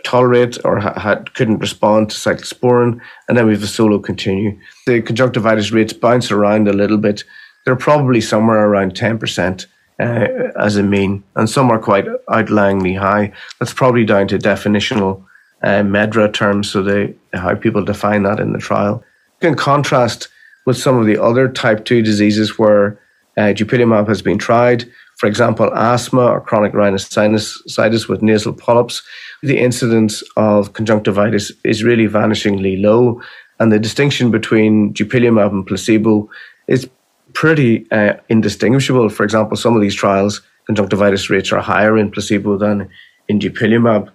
tolerate 0.03 0.57
or 0.65 0.79
had, 0.79 1.33
couldn't 1.33 1.59
respond 1.59 2.09
to 2.09 2.17
cyclosporin. 2.17 2.99
And 3.29 3.37
then 3.37 3.45
we 3.45 3.53
have 3.53 3.61
the 3.61 3.67
solo 3.67 3.97
continue. 3.99 4.59
The 4.85 5.01
conjunctivitis 5.01 5.71
rates 5.71 5.93
bounce 5.93 6.31
around 6.31 6.67
a 6.67 6.73
little 6.73 6.97
bit. 6.97 7.23
They're 7.65 7.75
probably 7.77 8.19
somewhere 8.19 8.65
around 8.65 8.95
10% 8.95 9.67
uh, 9.99 10.27
as 10.59 10.75
a 10.75 10.83
mean, 10.83 11.23
and 11.35 11.49
some 11.49 11.69
are 11.71 11.79
quite 11.79 12.07
outlyingly 12.27 12.99
high. 12.99 13.31
That's 13.59 13.73
probably 13.73 14.03
down 14.03 14.27
to 14.29 14.37
definitional 14.37 15.23
uh, 15.63 15.81
MedDRA 15.81 16.33
terms, 16.33 16.69
so 16.69 16.81
they 16.81 17.13
how 17.33 17.55
people 17.55 17.83
define 17.83 18.23
that 18.23 18.39
in 18.39 18.53
the 18.53 18.59
trial. 18.59 19.03
In 19.41 19.55
contrast 19.55 20.27
with 20.65 20.77
some 20.77 20.97
of 20.97 21.05
the 21.05 21.21
other 21.21 21.47
type 21.47 21.85
2 21.85 22.01
diseases 22.01 22.59
where 22.59 22.99
uh, 23.37 23.53
dupilumab 23.53 24.07
has 24.07 24.21
been 24.21 24.37
tried, 24.37 24.85
for 25.17 25.27
example, 25.27 25.71
asthma 25.75 26.25
or 26.25 26.41
chronic 26.41 26.73
rhinosinusitis 26.73 28.09
with 28.09 28.23
nasal 28.23 28.53
polyps, 28.53 29.03
the 29.43 29.59
incidence 29.59 30.23
of 30.35 30.73
conjunctivitis 30.73 31.51
is 31.63 31.83
really 31.83 32.07
vanishingly 32.07 32.81
low. 32.81 33.21
And 33.59 33.71
the 33.71 33.77
distinction 33.77 34.31
between 34.31 34.93
dupilumab 34.95 35.51
and 35.51 35.65
placebo 35.65 36.27
is 36.67 36.89
pretty 37.33 37.85
uh, 37.91 38.13
indistinguishable. 38.29 39.09
For 39.09 39.23
example, 39.23 39.57
some 39.57 39.75
of 39.75 39.81
these 39.81 39.93
trials, 39.93 40.41
conjunctivitis 40.65 41.29
rates 41.29 41.51
are 41.51 41.61
higher 41.61 41.97
in 41.99 42.09
placebo 42.09 42.57
than 42.57 42.89
in 43.27 43.37
dupilumab 43.37 44.11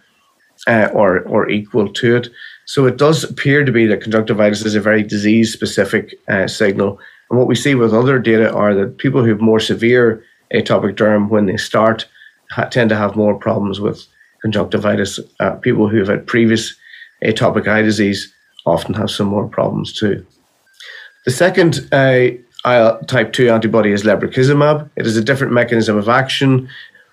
uh, 0.67 0.89
or, 0.93 1.21
or 1.23 1.49
equal 1.49 1.93
to 1.93 2.17
it. 2.17 2.29
So 2.65 2.87
it 2.87 2.97
does 2.97 3.25
appear 3.25 3.65
to 3.65 3.73
be 3.73 3.87
that 3.87 4.03
conjunctivitis 4.03 4.65
is 4.65 4.75
a 4.75 4.81
very 4.81 5.03
disease 5.03 5.53
specific 5.53 6.19
uh, 6.29 6.49
signal. 6.49 6.99
And 7.31 7.39
what 7.39 7.49
we 7.49 7.55
see 7.55 7.75
with 7.75 7.95
other 7.95 8.19
data 8.19 8.53
are 8.53 8.75
that 8.75 8.99
people 8.99 9.23
who 9.23 9.31
have 9.31 9.41
more 9.41 9.61
severe 9.61 10.25
atopic 10.53 10.97
derm, 10.97 11.29
when 11.29 11.47
they 11.47 11.57
start, 11.57 12.07
ha- 12.51 12.69
tend 12.69 12.91
to 12.91 12.97
have 12.97 13.17
more 13.17 13.35
problems 13.35 13.81
with 13.81 14.07
conjunctivitis. 14.43 15.21
Uh, 15.41 15.53
people 15.53 15.89
who 15.89 15.99
have 15.99 16.09
had 16.09 16.27
previous 16.27 16.75
atopic 17.25 17.69
eye 17.69 17.83
disease 17.83 18.33
often 18.65 18.95
have 18.95 19.11
some 19.11 19.27
more 19.27 19.49
problems 19.49 19.93
too. 19.93 20.27
The 21.25 21.31
second 21.31 21.89
uh, 21.93 22.99
type 23.07 23.33
2 23.33 23.51
antibody 23.51 23.93
is 23.93 24.03
lebrikizumab. 24.03 24.91
It 24.97 25.07
is 25.07 25.17
a 25.17 25.25
different 25.25 25.53
mechanism 25.53 25.97
of 25.97 26.09
action, 26.09 26.69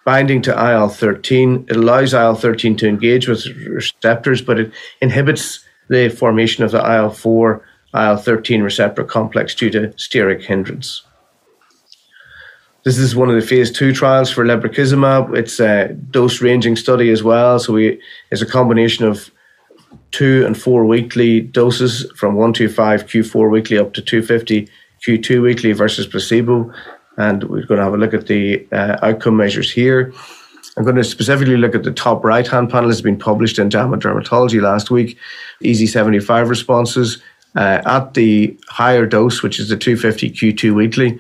binding 0.05 0.41
to 0.43 0.71
IL 0.71 0.89
13. 0.89 1.65
It 1.69 1.75
allows 1.75 2.13
IL 2.13 2.35
13 2.35 2.75
to 2.77 2.87
engage 2.87 3.27
with 3.27 3.45
receptors, 3.67 4.41
but 4.41 4.59
it 4.59 4.71
inhibits 5.01 5.63
the 5.89 6.09
formation 6.09 6.63
of 6.63 6.71
the 6.71 6.95
IL 6.95 7.09
4 7.09 7.65
IL 7.93 8.17
13 8.17 8.61
receptor 8.61 9.03
complex 9.03 9.53
due 9.55 9.69
to 9.69 9.87
steric 9.89 10.43
hindrance. 10.43 11.03
This 12.83 12.97
is 12.97 13.15
one 13.15 13.29
of 13.29 13.35
the 13.35 13.47
phase 13.47 13.71
two 13.71 13.93
trials 13.93 14.29
for 14.29 14.43
lebrikizumab. 14.43 15.37
It's 15.37 15.59
a 15.59 15.93
dose 15.93 16.41
ranging 16.41 16.75
study 16.75 17.11
as 17.11 17.23
well. 17.23 17.57
So 17.59 17.73
we, 17.73 18.01
it's 18.29 18.41
a 18.41 18.45
combination 18.45 19.05
of 19.05 19.31
two 20.11 20.45
and 20.45 20.59
four 20.59 20.85
weekly 20.85 21.39
doses 21.39 22.11
from 22.17 22.35
125 22.35 23.05
Q4 23.05 23.49
weekly 23.49 23.77
up 23.77 23.93
to 23.93 24.01
250 24.01 24.67
Q2 25.05 25.41
weekly 25.41 25.71
versus 25.71 26.07
placebo. 26.07 26.73
And 27.17 27.43
we're 27.43 27.65
going 27.65 27.77
to 27.77 27.83
have 27.83 27.93
a 27.93 27.97
look 27.97 28.13
at 28.13 28.27
the 28.27 28.67
uh, 28.71 28.97
outcome 29.01 29.37
measures 29.37 29.71
here. 29.71 30.13
I'm 30.75 30.83
going 30.83 30.95
to 30.95 31.03
specifically 31.03 31.57
look 31.57 31.75
at 31.75 31.83
the 31.83 31.91
top 31.91 32.23
right 32.23 32.47
hand 32.47 32.71
panel. 32.71 32.89
It's 32.89 33.01
been 33.01 33.19
published 33.19 33.59
in 33.59 33.69
JAMA 33.69 33.97
Dermatology 33.97 34.61
last 34.61 34.89
week. 34.89 35.17
EASI 35.63 35.87
75 35.87 36.49
responses 36.49 37.21
uh, 37.55 37.81
at 37.85 38.15
the 38.15 38.57
higher 38.69 39.05
dose, 39.05 39.43
which 39.43 39.59
is 39.59 39.69
the 39.69 39.77
250 39.77 40.31
Q2 40.31 40.73
weekly 40.73 41.19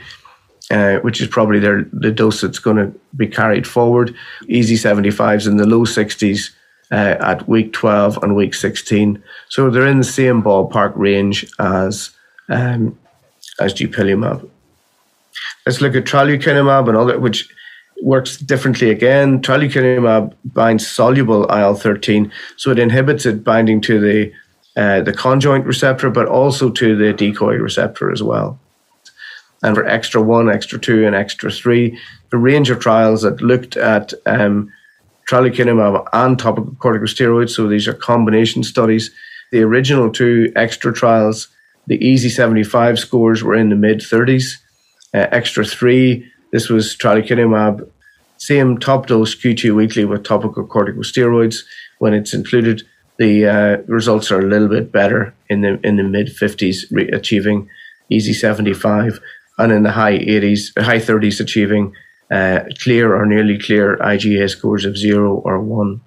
uh, 0.71 0.97
which 0.99 1.21
is 1.21 1.27
probably 1.27 1.59
their, 1.59 1.83
the 1.93 2.11
dose 2.11 2.41
that's 2.41 2.59
going 2.59 2.77
to 2.77 2.99
be 3.15 3.27
carried 3.27 3.67
forward. 3.67 4.15
EASI 4.43 4.73
75s 4.73 5.47
in 5.47 5.57
the 5.57 5.67
low 5.67 5.85
60s 5.85 6.51
uh, 6.91 7.17
at 7.19 7.47
week 7.47 7.73
12 7.73 8.23
and 8.23 8.35
week 8.35 8.53
16. 8.53 9.21
So 9.49 9.69
they're 9.69 9.87
in 9.87 9.99
the 9.99 10.03
same 10.03 10.41
ballpark 10.41 10.93
range 10.95 11.45
as 11.59 12.11
um, 12.49 12.97
as 13.59 13.73
dupilumab. 13.73 14.49
Let's 15.65 15.81
look 15.81 15.95
at 15.95 16.05
tralokinumab 16.05 16.87
and 16.87 16.97
other, 16.97 17.19
which 17.19 17.49
works 18.01 18.37
differently 18.37 18.89
again. 18.89 19.41
Tralokinumab 19.41 20.33
binds 20.45 20.85
soluble 20.87 21.45
IL 21.45 21.75
13, 21.75 22.31
so 22.57 22.71
it 22.71 22.79
inhibits 22.79 23.25
it 23.25 23.43
binding 23.43 23.81
to 23.81 23.99
the 23.99 24.33
uh, 24.75 25.01
the 25.01 25.13
conjoint 25.13 25.65
receptor, 25.67 26.09
but 26.09 26.27
also 26.27 26.69
to 26.69 26.95
the 26.95 27.13
decoy 27.13 27.55
receptor 27.55 28.11
as 28.11 28.23
well 28.23 28.59
and 29.63 29.75
for 29.75 29.83
ECZTRA 29.83 30.23
one, 30.23 30.47
ECZTRA 30.47 30.81
two, 30.81 31.07
and 31.07 31.15
ECZTRA 31.15 31.57
three. 31.57 31.97
The 32.29 32.37
range 32.37 32.69
of 32.69 32.79
trials 32.79 33.21
that 33.21 33.41
looked 33.41 33.77
at 33.77 34.13
um, 34.25 34.71
tralokinumab 35.27 36.07
and 36.11 36.37
topical 36.37 36.73
corticosteroids. 36.73 37.51
So 37.51 37.67
these 37.67 37.87
are 37.87 37.93
combination 37.93 38.63
studies. 38.63 39.09
The 39.51 39.61
original 39.61 40.11
two 40.11 40.51
ECZTRA 40.55 40.93
trials, 40.93 41.47
the 41.87 41.97
EASI 41.97 42.29
75 42.29 42.99
scores 42.99 43.41
were 43.41 43.55
in 43.55 43.69
the 43.69 43.75
mid 43.75 43.99
30s. 43.99 44.57
Uh, 45.13 45.27
ECZTRA 45.27 45.71
three, 45.71 46.31
this 46.51 46.69
was 46.69 46.95
tralokinumab, 46.95 47.87
same 48.37 48.77
top 48.77 49.07
dose 49.07 49.35
Q2 49.35 49.75
weekly 49.75 50.05
with 50.05 50.23
topical 50.23 50.67
corticosteroids. 50.67 51.63
When 51.99 52.13
it's 52.13 52.33
included, 52.33 52.83
the 53.17 53.45
uh, 53.45 53.77
results 53.87 54.31
are 54.31 54.39
a 54.39 54.45
little 54.45 54.67
bit 54.67 54.91
better 54.91 55.33
in 55.49 55.61
the 55.61 55.79
in 55.83 55.97
the 55.97 56.03
mid 56.03 56.27
50s, 56.27 56.85
re- 56.91 57.09
achieving 57.09 57.69
EASI 58.11 58.35
75 58.35 59.19
and 59.57 59.71
in 59.71 59.83
the 59.83 59.91
high 59.91 60.17
80s, 60.17 60.77
high 60.81 60.97
30s, 60.97 61.39
achieving 61.39 61.93
uh, 62.31 62.61
clear 62.81 63.15
or 63.15 63.25
nearly 63.25 63.59
clear 63.59 63.97
IGA 63.97 64.49
scores 64.49 64.85
of 64.85 64.97
zero 64.97 65.35
or 65.35 65.59
one. 65.59 66.01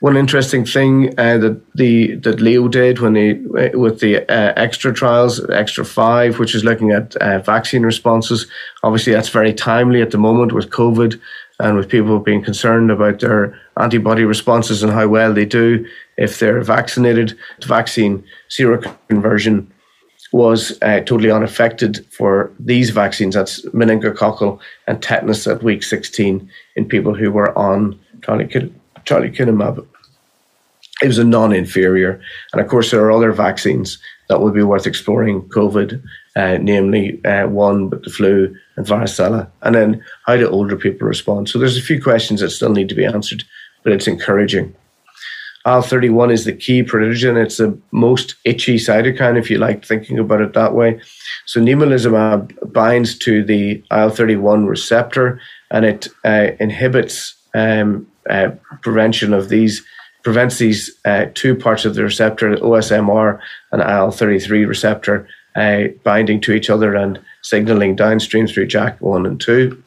One 0.00 0.16
interesting 0.16 0.64
thing 0.64 1.10
uh, 1.18 1.36
that 1.38 1.60
the 1.74 2.14
that 2.16 2.40
Leo 2.40 2.68
did 2.68 3.00
when 3.00 3.14
he 3.14 3.34
with 3.74 4.00
the 4.00 4.22
uh, 4.30 4.54
ECZTRA 4.54 4.94
trials, 4.94 5.40
ECZTRA 5.40 5.86
five, 5.86 6.38
which 6.38 6.54
is 6.54 6.64
looking 6.64 6.90
at 6.90 7.16
uh, 7.16 7.40
vaccine 7.40 7.82
responses. 7.82 8.46
Obviously, 8.82 9.12
that's 9.12 9.28
very 9.28 9.52
timely 9.52 10.00
at 10.00 10.10
the 10.10 10.16
moment 10.16 10.52
with 10.52 10.70
COVID 10.70 11.20
and 11.58 11.76
with 11.76 11.90
people 11.90 12.18
being 12.18 12.42
concerned 12.42 12.90
about 12.90 13.20
their 13.20 13.60
antibody 13.78 14.24
responses 14.24 14.82
and 14.82 14.90
how 14.90 15.06
well 15.06 15.34
they 15.34 15.44
do 15.44 15.86
if 16.16 16.38
they're 16.38 16.62
vaccinated. 16.62 17.36
Vaccine 17.62 18.24
seroconversion 18.48 19.66
was 20.32 20.78
uh, 20.80 21.00
totally 21.00 21.30
unaffected 21.30 22.06
for 22.10 22.50
these 22.58 22.88
vaccines. 22.88 23.34
That's 23.34 23.60
meningococcal 23.66 24.58
and 24.86 25.02
tetanus 25.02 25.46
at 25.46 25.62
week 25.62 25.82
16 25.82 26.50
in 26.76 26.84
people 26.88 27.14
who 27.14 27.30
were 27.30 27.56
on 27.58 28.00
tralokinumab. 28.22 29.86
It 31.02 31.06
was 31.06 31.18
a 31.18 31.24
non-inferior, 31.24 32.20
and 32.52 32.60
of 32.60 32.68
course 32.68 32.90
there 32.90 33.02
are 33.04 33.12
other 33.12 33.32
vaccines 33.32 33.98
that 34.28 34.40
would 34.40 34.54
be 34.54 34.62
worth 34.62 34.86
exploring. 34.86 35.42
COVID, 35.48 36.02
uh, 36.36 36.58
namely 36.60 37.24
uh, 37.24 37.46
one 37.48 37.90
with 37.90 38.04
the 38.04 38.10
flu 38.10 38.54
and 38.76 38.86
varicella, 38.86 39.50
and 39.62 39.74
then 39.74 40.04
how 40.26 40.36
do 40.36 40.48
older 40.48 40.76
people 40.76 41.08
respond? 41.08 41.48
So 41.48 41.58
there's 41.58 41.78
a 41.78 41.82
few 41.82 42.02
questions 42.02 42.40
that 42.40 42.50
still 42.50 42.72
need 42.72 42.88
to 42.90 42.94
be 42.94 43.06
answered, 43.06 43.44
but 43.82 43.92
it's 43.92 44.06
encouraging. 44.06 44.74
IL-31 45.66 46.32
is 46.32 46.44
the 46.46 46.54
key 46.54 46.82
pruritogen. 46.82 47.42
It's 47.42 47.58
the 47.58 47.78
most 47.92 48.34
itchy 48.44 48.76
cytokine, 48.76 49.38
if 49.38 49.50
you 49.50 49.58
like 49.58 49.84
thinking 49.84 50.18
about 50.18 50.40
it 50.40 50.54
that 50.54 50.74
way. 50.74 51.00
So 51.44 51.60
nemolizumab 51.60 52.72
binds 52.72 53.18
to 53.18 53.44
the 53.44 53.72
IL-31 53.90 54.66
receptor, 54.66 55.40
and 55.70 55.84
it 55.84 56.08
uh, 56.24 56.52
inhibits 56.60 57.34
um, 57.54 58.06
uh, 58.30 58.50
prevention 58.80 59.34
of 59.34 59.50
these, 59.50 59.84
prevents 60.22 60.58
these 60.58 60.90
uh, 61.04 61.26
two 61.34 61.54
parts 61.54 61.84
of 61.84 61.94
the 61.94 62.02
receptor, 62.02 62.54
OSMR 62.56 63.40
and 63.72 63.80
IL-33 63.80 64.66
receptor, 64.66 65.28
uh, 65.56 65.84
binding 66.04 66.40
to 66.42 66.52
each 66.52 66.70
other 66.70 66.94
and 66.94 67.20
signaling 67.42 67.96
downstream 67.96 68.46
through 68.46 68.68
JAK1 68.68 69.26
and 69.26 69.40
2. 69.40 69.82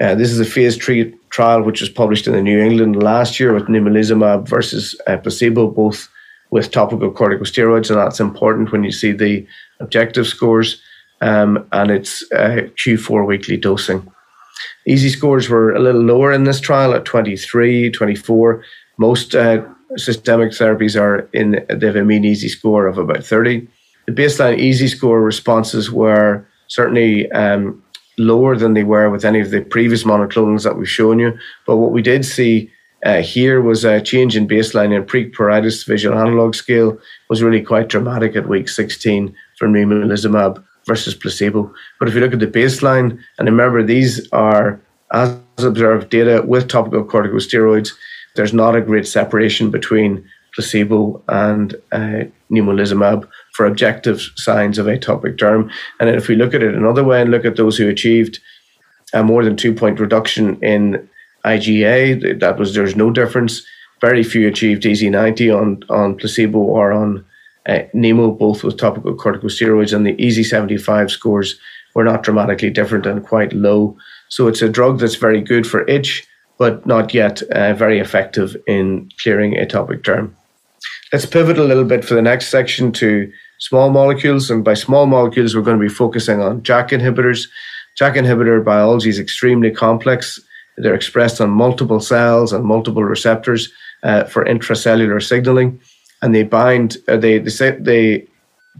Uh, 0.00 0.14
this 0.14 0.30
is 0.30 0.38
a 0.38 0.44
phase 0.44 0.76
three 0.76 1.14
trial 1.30 1.62
which 1.62 1.80
was 1.80 1.88
published 1.88 2.26
in 2.26 2.34
the 2.34 2.42
New 2.42 2.58
England 2.58 3.02
last 3.02 3.40
year 3.40 3.54
with 3.54 3.64
nemolizumab 3.64 4.46
versus 4.46 4.94
uh, 5.06 5.16
placebo, 5.16 5.68
both 5.68 6.08
with 6.50 6.70
topical 6.70 7.10
corticosteroids, 7.10 7.90
and 7.90 7.98
that's 7.98 8.20
important 8.20 8.72
when 8.72 8.84
you 8.84 8.92
see 8.92 9.12
the 9.12 9.46
objective 9.80 10.26
scores. 10.26 10.80
Um, 11.22 11.66
and 11.72 11.90
it's 11.90 12.22
uh, 12.32 12.68
Q4 12.84 13.26
weekly 13.26 13.56
dosing. 13.56 14.06
EASI 14.86 15.10
scores 15.10 15.48
were 15.48 15.74
a 15.74 15.80
little 15.80 16.02
lower 16.02 16.32
in 16.32 16.44
this 16.44 16.60
trial 16.60 16.94
at 16.94 17.04
23, 17.04 17.90
24. 17.90 18.62
Most 18.98 19.34
uh, 19.34 19.64
systemic 19.96 20.52
therapies 20.52 21.00
are 21.00 21.28
in 21.32 21.64
they 21.68 21.86
have 21.86 21.96
a 21.96 22.04
mean 22.04 22.24
EASI 22.24 22.48
score 22.48 22.86
of 22.86 22.98
about 22.98 23.24
30. 23.24 23.66
The 24.06 24.12
baseline 24.12 24.58
EASI 24.58 24.88
score 24.88 25.20
responses 25.20 25.90
were 25.90 26.46
certainly 26.68 27.30
um, 27.32 27.82
lower 28.18 28.56
than 28.56 28.74
they 28.74 28.84
were 28.84 29.10
with 29.10 29.24
any 29.24 29.40
of 29.40 29.50
the 29.50 29.60
previous 29.60 30.04
monoclonals 30.04 30.64
that 30.64 30.76
we've 30.76 30.88
shown 30.88 31.18
you. 31.18 31.38
But 31.66 31.76
what 31.76 31.92
we 31.92 32.02
did 32.02 32.24
see 32.24 32.70
uh, 33.04 33.22
here 33.22 33.60
was 33.60 33.84
a 33.84 34.00
change 34.00 34.36
in 34.36 34.48
baseline 34.48 34.94
and 34.94 35.06
pre-pruritus 35.06 35.86
visual 35.86 36.18
analog 36.18 36.54
scale 36.54 36.98
was 37.28 37.42
really 37.42 37.62
quite 37.62 37.88
dramatic 37.88 38.34
at 38.36 38.48
week 38.48 38.68
16 38.68 39.34
for 39.58 39.68
nemolizumab 39.68 40.64
versus 40.86 41.14
placebo. 41.14 41.72
But 41.98 42.08
if 42.08 42.14
you 42.14 42.20
look 42.20 42.32
at 42.32 42.40
the 42.40 42.46
baseline, 42.46 43.18
and 43.38 43.46
remember 43.46 43.82
these 43.82 44.28
are 44.32 44.80
as 45.12 45.38
observed 45.58 46.10
data 46.10 46.42
with 46.46 46.68
topical 46.68 47.04
corticosteroids, 47.04 47.92
there's 48.36 48.54
not 48.54 48.76
a 48.76 48.80
great 48.80 49.06
separation 49.06 49.70
between 49.70 50.24
placebo, 50.54 51.22
and 51.28 51.74
uh, 51.92 52.24
for 53.52 53.66
objective 53.66 54.20
signs 54.36 54.78
of 54.78 54.86
atopic 54.86 55.36
derm. 55.36 55.70
And 56.00 56.08
if 56.08 56.28
we 56.28 56.34
look 56.34 56.54
at 56.54 56.62
it 56.62 56.74
another 56.74 57.04
way 57.04 57.20
and 57.20 57.30
look 57.30 57.44
at 57.44 57.56
those 57.56 57.76
who 57.76 57.88
achieved 57.88 58.40
a 59.12 59.22
more 59.22 59.44
than 59.44 59.56
two 59.56 59.74
point 59.74 60.00
reduction 60.00 60.58
in 60.62 61.08
IGA, 61.44 62.40
that 62.40 62.58
was 62.58 62.74
there's 62.74 62.96
no 62.96 63.10
difference. 63.10 63.62
Very 64.00 64.22
few 64.22 64.48
achieved 64.48 64.82
EASI-90 64.82 65.58
on 65.58 65.82
on 65.88 66.16
placebo 66.16 66.58
or 66.58 66.92
on 66.92 67.24
uh, 67.68 67.80
Nemo, 67.92 68.30
both 68.30 68.64
with 68.64 68.78
topical 68.78 69.14
corticosteroids, 69.14 69.94
and 69.94 70.06
the 70.06 70.14
EASI-75 70.14 71.10
scores 71.10 71.58
were 71.94 72.04
not 72.04 72.22
dramatically 72.22 72.70
different 72.70 73.06
and 73.06 73.26
quite 73.26 73.52
low. 73.52 73.96
So 74.28 74.48
it's 74.48 74.62
a 74.62 74.68
drug 74.68 74.98
that's 74.98 75.14
very 75.16 75.40
good 75.40 75.66
for 75.66 75.88
itch, 75.88 76.26
but 76.58 76.86
not 76.86 77.12
yet 77.14 77.42
uh, 77.42 77.74
very 77.74 77.98
effective 77.98 78.56
in 78.66 79.10
clearing 79.22 79.54
atopic 79.54 80.02
derm. 80.02 80.32
Let's 81.12 81.26
pivot 81.26 81.58
a 81.58 81.64
little 81.64 81.84
bit 81.84 82.04
for 82.04 82.14
the 82.14 82.22
next 82.22 82.48
section 82.48 82.92
to 82.92 83.30
small 83.58 83.90
molecules. 83.90 84.50
And 84.50 84.64
by 84.64 84.74
small 84.74 85.06
molecules, 85.06 85.54
we're 85.54 85.62
going 85.62 85.78
to 85.78 85.88
be 85.88 85.92
focusing 85.92 86.40
on 86.40 86.62
JAK 86.62 86.90
inhibitors. 86.90 87.48
JAK 87.98 88.16
inhibitor 88.16 88.64
biology 88.64 89.08
is 89.08 89.18
extremely 89.18 89.70
complex. 89.70 90.40
They're 90.76 90.94
expressed 90.94 91.40
on 91.40 91.50
multiple 91.50 92.00
cells 92.00 92.52
and 92.52 92.64
multiple 92.64 93.04
receptors 93.04 93.72
uh, 94.02 94.24
for 94.24 94.44
intracellular 94.44 95.22
signaling, 95.22 95.80
and 96.20 96.34
they 96.34 96.42
bind. 96.42 96.98
Uh, 97.08 97.16
they 97.16 97.38
they 97.38 97.70
they 97.80 98.26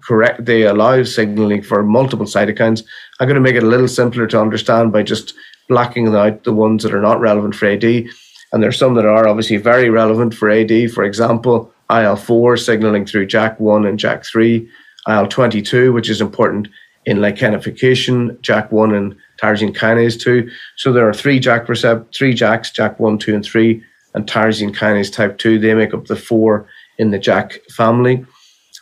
correct. 0.03 0.45
They 0.45 0.63
allow 0.63 1.03
signaling 1.05 1.63
for 1.63 1.83
multiple 1.83 2.27
cytokines. 2.27 2.85
I'm 3.19 3.29
going 3.29 3.37
to 3.37 3.41
make 3.41 3.55
it 3.55 3.63
a 3.63 3.67
little 3.67 3.89
simpler 3.89 4.27
to 4.27 4.41
understand 4.41 4.93
by 4.93 5.05
just 5.05 5.33
blacking 5.69 6.15
out 6.15 6.45
the 6.45 6.53
ones 6.53 6.83
that 6.83 6.95
are 6.95 7.01
not 7.01 7.21
relevant 7.21 7.55
for 7.55 7.67
AD. 7.67 7.85
And 7.85 8.63
there's 8.63 8.79
some 8.79 8.95
that 8.95 9.05
are 9.05 9.29
obviously 9.29 9.57
very 9.57 9.91
relevant 9.91 10.35
for 10.35 10.51
AD. 10.51 10.91
For 10.93 11.05
example, 11.05 11.73
IL 11.91 12.17
4 12.17 12.57
signaling 12.57 13.07
through 13.07 13.27
JAK 13.27 13.61
one 13.61 13.87
and 13.87 13.99
JAK 13.99 14.25
three, 14.25 14.69
IL 15.09 15.27
22, 15.29 15.93
which 15.93 16.09
is 16.09 16.21
important 16.21 16.69
in 17.05 17.19
lichenification, 17.19 18.41
JAK 18.41 18.73
one 18.73 18.95
and 18.95 19.17
tyrosine 19.41 19.77
kinase 19.77 20.21
2. 20.21 20.51
So 20.77 20.93
there 20.93 21.09
are 21.09 21.15
three 21.15 21.39
JAK 21.39 21.67
recept, 21.67 22.15
three 22.15 22.35
JAKs, 22.35 22.73
JAK 22.73 22.99
one, 22.99 23.19
2, 23.19 23.35
and 23.35 23.45
3, 23.45 23.83
and 24.15 24.27
tyrosine 24.27 24.75
kinase 24.75 25.13
type 25.13 25.39
2. 25.39 25.59
They 25.59 25.75
make 25.75 25.95
up 25.95 26.07
the 26.07 26.17
four 26.17 26.67
in 26.99 27.11
the 27.11 27.19
JAK 27.19 27.61
family. 27.71 28.25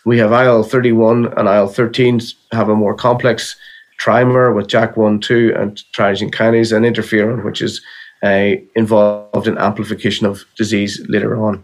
We 0.07 0.19
have 0.19 0.33
IL 0.33 0.63
31 0.63 1.33
and 1.37 1.49
IL 1.49 1.69
13 1.69 2.21
have 2.53 2.69
a 2.69 2.77
more 2.77 2.95
complex 2.95 3.57
trimer 4.01 4.55
with 4.55 4.69
JAK1, 4.69 5.23
2, 5.23 5.55
and 5.57 5.83
tyrosine 5.95 6.33
kinase, 6.33 6.75
and 6.75 6.85
interferon, 6.85 7.45
which 7.45 7.63
is 7.63 7.81
uh, 8.23 8.53
involved 8.75 9.47
in 9.47 9.59
amplification 9.59 10.27
of 10.27 10.45
disease 10.57 11.05
later 11.09 11.43
on. 11.43 11.63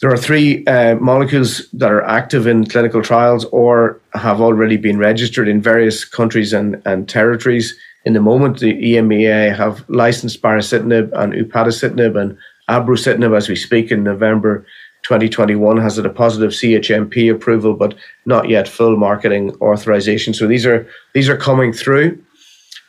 There 0.00 0.12
are 0.12 0.18
three 0.18 0.64
uh, 0.66 0.96
molecules 0.96 1.68
that 1.72 1.90
are 1.90 2.04
active 2.04 2.46
in 2.46 2.66
clinical 2.66 3.02
trials 3.02 3.46
or 3.46 4.00
have 4.12 4.42
already 4.42 4.76
been 4.76 4.98
registered 4.98 5.48
in 5.48 5.62
various 5.62 6.04
countries 6.04 6.52
and, 6.52 6.82
and 6.84 7.08
territories. 7.08 7.74
In 8.04 8.12
the 8.12 8.20
moment, 8.20 8.58
the 8.58 8.74
EMEA 8.74 9.56
have 9.56 9.88
licensed 9.88 10.42
baricitinib 10.42 11.10
and 11.14 11.32
upadacitinib 11.32 12.20
and 12.20 12.36
abrocitinib 12.68 13.34
as 13.34 13.48
we 13.48 13.56
speak 13.56 13.90
in 13.90 14.04
November 14.04 14.66
2021 15.06 15.78
has 15.78 15.98
a 15.98 16.08
positive 16.08 16.50
CHMP 16.50 17.32
approval, 17.32 17.74
but 17.74 17.94
not 18.24 18.48
yet 18.48 18.68
full 18.68 18.96
marketing 18.96 19.56
authorization. 19.60 20.34
So 20.34 20.46
these 20.46 20.66
are 20.66 20.86
these 21.14 21.28
are 21.28 21.36
coming 21.36 21.72
through. 21.72 22.22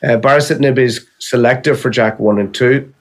Uh, 0.04 0.18
baricitinib 0.18 0.78
is 0.78 1.08
selective 1.20 1.80
for 1.80 1.90
JAK1 1.90 2.40
and 2.40 2.54
2 2.54 2.94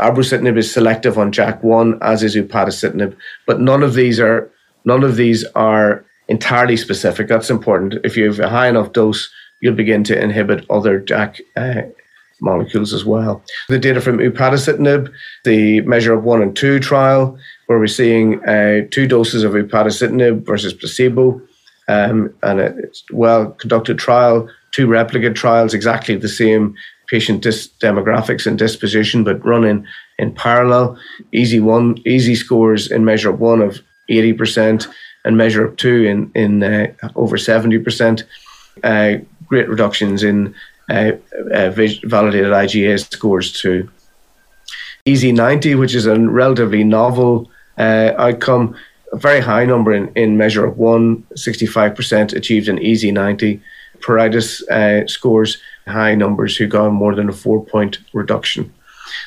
abrocitinib 0.00 0.58
is 0.58 0.72
selective 0.72 1.18
on 1.18 1.32
JAK1, 1.32 1.98
as 2.02 2.22
is 2.22 2.36
upadacitinib, 2.36 3.16
but 3.46 3.60
none 3.60 3.82
of 3.82 3.94
these 3.94 4.20
are 4.20 4.50
none 4.84 5.02
of 5.02 5.16
these 5.16 5.44
are 5.54 6.04
entirely 6.28 6.76
specific. 6.76 7.28
That's 7.28 7.50
important. 7.50 7.94
If 8.04 8.16
you 8.16 8.26
have 8.26 8.40
a 8.40 8.48
high 8.48 8.68
enough 8.68 8.92
dose, 8.92 9.30
you'll 9.60 9.74
begin 9.74 10.04
to 10.04 10.20
inhibit 10.20 10.66
other 10.70 11.00
JAK 11.00 11.40
uh, 11.56 11.82
molecules 12.40 12.92
as 12.92 13.04
well. 13.04 13.42
The 13.68 13.78
data 13.78 14.00
from 14.00 14.18
upadacitinib, 14.18 15.12
the 15.44 15.80
measure 15.82 16.16
up 16.16 16.24
one 16.24 16.42
and 16.42 16.54
two 16.54 16.78
trial, 16.78 17.38
where 17.66 17.78
we're 17.78 17.86
seeing 17.86 18.44
uh, 18.44 18.86
two 18.90 19.06
doses 19.06 19.42
of 19.42 19.52
upadacitinib 19.52 20.44
versus 20.44 20.72
placebo, 20.72 21.40
um, 21.88 22.34
and 22.42 22.60
it's 22.60 23.04
well 23.12 23.50
conducted 23.52 23.98
trial, 23.98 24.48
two 24.72 24.86
replicate 24.86 25.34
trials, 25.34 25.74
exactly 25.74 26.16
the 26.16 26.28
same 26.28 26.74
patient 27.08 27.42
dis- 27.42 27.68
demographics 27.80 28.46
and 28.46 28.58
disposition, 28.58 29.24
but 29.24 29.44
running 29.44 29.86
in 30.18 30.32
parallel. 30.34 30.98
EASI 31.32 31.62
one, 31.62 31.96
EASI 32.02 32.36
scores 32.36 32.90
in 32.90 33.04
measure 33.04 33.30
one 33.30 33.62
of 33.62 33.80
80% 34.10 34.88
and 35.24 35.36
measure 35.36 35.68
up 35.68 35.76
two 35.76 36.04
in, 36.04 36.30
in 36.34 36.62
uh, 36.62 36.92
over 37.14 37.36
70%. 37.36 38.24
Uh, 38.82 39.16
great 39.46 39.68
reductions 39.68 40.22
in 40.22 40.54
uh, 40.88 41.12
uh 41.52 41.70
validated 41.70 42.52
IGA 42.52 43.12
scores 43.12 43.52
to. 43.60 43.88
EASI 45.06 45.32
90, 45.32 45.76
which 45.76 45.94
is 45.94 46.06
a 46.06 46.18
relatively 46.18 46.82
novel 46.82 47.48
uh, 47.78 48.12
outcome, 48.18 48.74
a 49.12 49.16
very 49.16 49.40
high 49.40 49.64
number 49.64 49.92
in, 49.92 50.08
in 50.16 50.36
measure 50.36 50.66
up 50.66 50.76
one, 50.76 51.22
65% 51.34 52.34
achieved 52.34 52.68
an 52.68 52.78
EASI-90. 52.78 53.60
Pruritus 53.98 54.62
uh, 54.68 55.06
scores 55.06 55.58
high 55.86 56.14
numbers 56.14 56.56
who 56.56 56.66
got 56.66 56.90
more 56.90 57.14
than 57.14 57.28
a 57.28 57.32
four 57.32 57.64
point 57.64 57.98
reduction. 58.12 58.72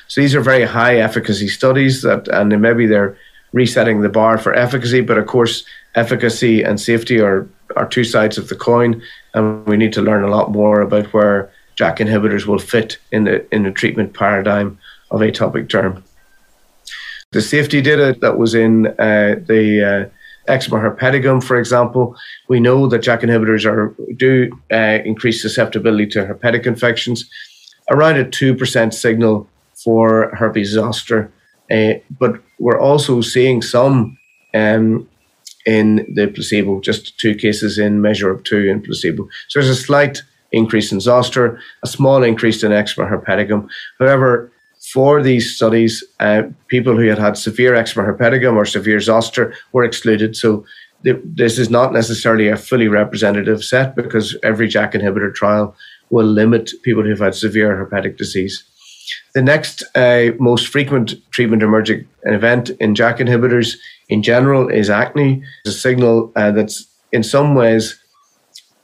So 0.08 0.22
these 0.22 0.36
are 0.36 0.42
very 0.42 0.66
high 0.66 0.98
efficacy 0.98 1.48
studies 1.48 2.02
that, 2.02 2.28
and 2.28 2.62
maybe 2.62 2.86
they're 2.86 3.18
resetting 3.54 4.02
the 4.02 4.10
bar 4.10 4.38
for 4.38 4.54
efficacy, 4.54 5.02
but 5.02 5.18
of 5.18 5.26
course, 5.26 5.64
efficacy 5.96 6.64
and 6.64 6.80
safety 6.80 7.20
are, 7.20 7.48
are 7.76 7.88
two 7.88 8.04
sides 8.04 8.38
of 8.38 8.48
the 8.50 8.56
coin, 8.56 9.02
and 9.34 9.66
we 9.66 9.78
need 9.78 9.94
to 9.94 10.02
learn 10.02 10.24
a 10.24 10.30
lot 10.30 10.52
more 10.52 10.82
about 10.82 11.14
where 11.14 11.52
JAK 11.76 11.98
inhibitors 11.98 12.46
will 12.46 12.60
fit 12.60 12.98
in 13.12 13.24
the 13.24 13.46
in 13.54 13.64
the 13.64 13.72
treatment 13.72 14.14
paradigm 14.14 14.78
of 15.12 15.22
atopic 15.22 15.68
derm. 15.68 16.04
The 17.32 17.42
safety 17.42 17.82
data 17.82 18.18
that 18.22 18.38
was 18.38 18.54
in 18.56 18.88
uh, 18.88 19.36
the 19.48 20.10
uh, 20.10 20.52
eczema 20.52 20.80
herpeticum, 20.80 21.44
for 21.44 21.60
example, 21.60 22.16
we 22.48 22.60
know 22.60 22.88
that 22.88 23.02
JAK 23.02 23.22
inhibitors 23.22 23.66
are 23.66 23.96
do 24.16 24.52
uh, 24.72 25.00
increase 25.06 25.42
susceptibility 25.42 26.08
to 26.08 26.26
herpetic 26.26 26.66
infections, 26.66 27.30
around 27.90 28.18
a 28.18 28.30
two 28.30 28.56
percent 28.56 28.94
signal 28.94 29.48
for 29.84 30.36
herpes 30.36 30.72
zoster, 30.72 31.32
uh, 31.72 31.94
but 32.20 32.42
we're 32.60 32.80
also 32.80 33.22
seeing 33.22 33.62
some 33.62 34.18
um, 34.54 35.08
in 35.66 36.06
the 36.14 36.28
placebo, 36.28 36.80
just 36.80 37.20
two 37.20 37.36
cases 37.36 37.78
in 37.78 38.02
measure 38.02 38.34
up 38.34 38.44
two 38.44 38.70
in 38.70 38.82
placebo. 38.82 39.28
So 39.48 39.60
there's 39.60 39.70
a 39.70 39.76
slight 39.76 40.22
increase 40.52 40.92
in 40.92 41.00
zoster, 41.00 41.60
a 41.84 41.88
small 41.88 42.24
increase 42.24 42.64
in 42.64 42.72
eczema 42.72 43.08
herpeticum. 43.08 43.68
However, 44.00 44.52
for 44.94 45.22
these 45.22 45.56
studies, 45.56 46.04
uh, 46.20 46.44
people 46.68 46.96
who 46.96 47.08
had 47.08 47.20
had 47.20 47.38
severe 47.38 47.76
eczema 47.76 48.06
herpeticum 48.06 48.56
or 48.56 48.66
severe 48.66 49.00
zoster 49.00 49.54
were 49.74 49.84
excluded. 49.84 50.36
So 50.36 50.66
th- 51.04 51.22
this 51.24 51.60
is 51.60 51.70
not 51.70 51.94
necessarily 51.94 52.48
a 52.48 52.58
fully 52.58 52.88
representative 52.88 53.64
set 53.64 53.96
because 53.96 54.38
every 54.42 54.68
JAK 54.68 54.94
inhibitor 54.94 55.34
trial 55.34 55.76
will 56.10 56.26
limit 56.26 56.72
people 56.82 57.04
who've 57.04 57.20
had 57.20 57.36
severe 57.36 57.76
herpetic 57.76 58.18
disease. 58.18 58.64
The 59.34 59.42
next 59.42 59.84
uh, 59.96 60.32
most 60.40 60.68
frequent 60.68 61.16
treatment 61.32 61.64
emergent 61.64 62.08
event 62.24 62.70
in 62.80 62.96
JAK 62.96 63.20
inhibitors 63.20 63.76
in 64.10 64.24
general 64.24 64.70
is 64.70 64.90
acne. 64.90 65.44
It's 65.66 65.76
a 65.76 65.80
signal 65.80 66.32
uh, 66.36 66.52
that's 66.52 66.88
in 67.12 67.24
some 67.24 67.56
ways 67.56 68.00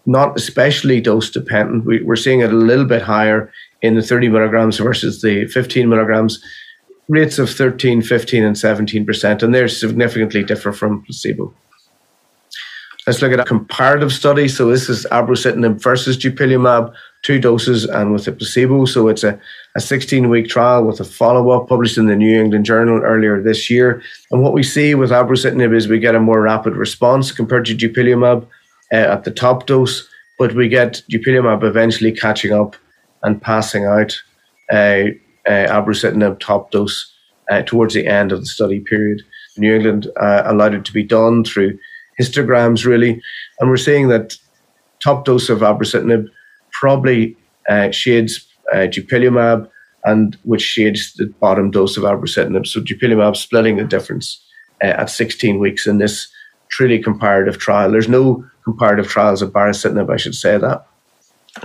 not 0.06 0.38
especially 0.38 1.02
dose 1.02 1.30
dependent. 1.30 1.86
We, 1.86 2.08
are 2.08 2.16
seeing 2.16 2.42
it 2.42 2.52
a 2.52 2.56
little 2.56 2.86
bit 2.86 3.02
higher 3.02 3.52
in 3.82 3.96
the 3.96 4.02
30 4.02 4.30
milligrams 4.30 4.78
versus 4.78 5.22
the 5.22 5.48
15 5.48 5.90
milligrams, 5.90 6.44
rates 7.08 7.40
of 7.40 7.50
13, 7.50 8.02
15, 8.02 8.44
and 8.44 8.56
17%, 8.56 9.44
and 9.44 9.54
they're 9.54 9.68
significantly 9.68 10.44
different 10.44 10.78
from 10.78 11.04
placebo. 11.04 11.54
Let's 13.08 13.22
look 13.22 13.32
at 13.34 13.40
a 13.40 13.46
comparative 13.46 14.12
study. 14.12 14.48
So 14.48 14.70
this 14.70 14.90
is 14.90 15.06
abrocitinib 15.12 15.82
versus 15.82 16.18
dupilumab, 16.18 16.94
two 17.22 17.40
doses 17.40 17.86
and 17.86 18.12
with 18.12 18.28
a 18.28 18.32
placebo. 18.32 18.86
So 18.86 19.10
it's 19.10 19.24
a, 19.24 19.40
a 19.76 19.80
16-week 19.80 20.48
trial 20.48 20.86
with 20.86 21.02
a 21.02 21.04
follow-up 21.04 21.68
published 21.68 21.98
in 21.98 22.06
the 22.06 22.16
New 22.16 22.42
England 22.42 22.66
Journal 22.66 23.02
earlier 23.02 23.42
this 23.42 23.70
year. 23.70 24.02
And 24.32 24.42
what 24.42 24.54
we 24.54 24.64
see 24.64 24.96
with 24.96 25.10
abrocitinib 25.10 25.76
is 25.76 25.88
we 25.88 26.00
get 26.00 26.16
a 26.16 26.20
more 26.20 26.42
rapid 26.42 26.76
response 26.76 27.32
compared 27.32 27.66
to 27.66 27.76
dupilumab 27.76 28.48
uh, 28.94 28.96
at 28.96 29.26
the 29.26 29.32
top 29.32 29.66
dose, 29.66 30.08
but 30.40 30.56
we 30.56 30.70
get 30.70 31.02
dupilumab 31.12 31.64
eventually 31.64 32.14
catching 32.14 32.54
up 32.54 32.78
and 33.24 33.42
passing 33.42 33.86
out 33.86 34.16
uh, 34.72 35.12
uh, 35.46 35.68
abrocitinib 35.68 36.40
top 36.40 36.72
dose 36.72 37.14
uh, 37.52 37.62
towards 37.64 37.94
the 37.94 38.08
end 38.08 38.32
of 38.32 38.40
the 38.40 38.46
study 38.46 38.80
period. 38.80 39.22
New 39.58 39.76
England 39.76 40.08
uh, 40.22 40.44
allowed 40.46 40.74
it 40.74 40.86
to 40.86 40.94
be 40.94 41.04
done 41.04 41.44
through 41.44 41.78
histograms, 42.20 42.86
really, 42.86 43.22
and 43.60 43.70
we're 43.70 43.78
seeing 43.78 44.08
that 44.08 44.38
top 45.04 45.26
dose 45.26 45.50
of 45.50 45.60
abrocitinib 45.60 46.28
probably 46.72 47.36
uh, 47.70 47.92
shades 47.92 48.46
uh, 48.74 48.88
dupilumab, 48.88 49.70
and 50.04 50.38
which 50.44 50.62
shades 50.62 51.14
the 51.14 51.28
bottom 51.40 51.72
dose 51.72 51.98
of 51.98 52.04
abrocitinib. 52.04 52.68
So 52.68 52.80
dupilumab 52.80 53.36
splitting 53.36 53.78
the 53.78 53.84
difference 53.84 54.40
uh, 54.84 54.88
at 54.88 55.10
16 55.10 55.60
weeks 55.60 55.88
in 55.88 55.98
this 55.98 56.28
truly 56.70 57.02
comparative 57.02 57.58
trial. 57.58 57.92
There's 57.92 58.10
no 58.10 58.46
comparative 58.64 59.08
trials 59.08 59.42
of 59.42 59.52
baricitinib, 59.52 60.12
I 60.12 60.18
should 60.18 60.36
say 60.36 60.58
that. 60.58 60.86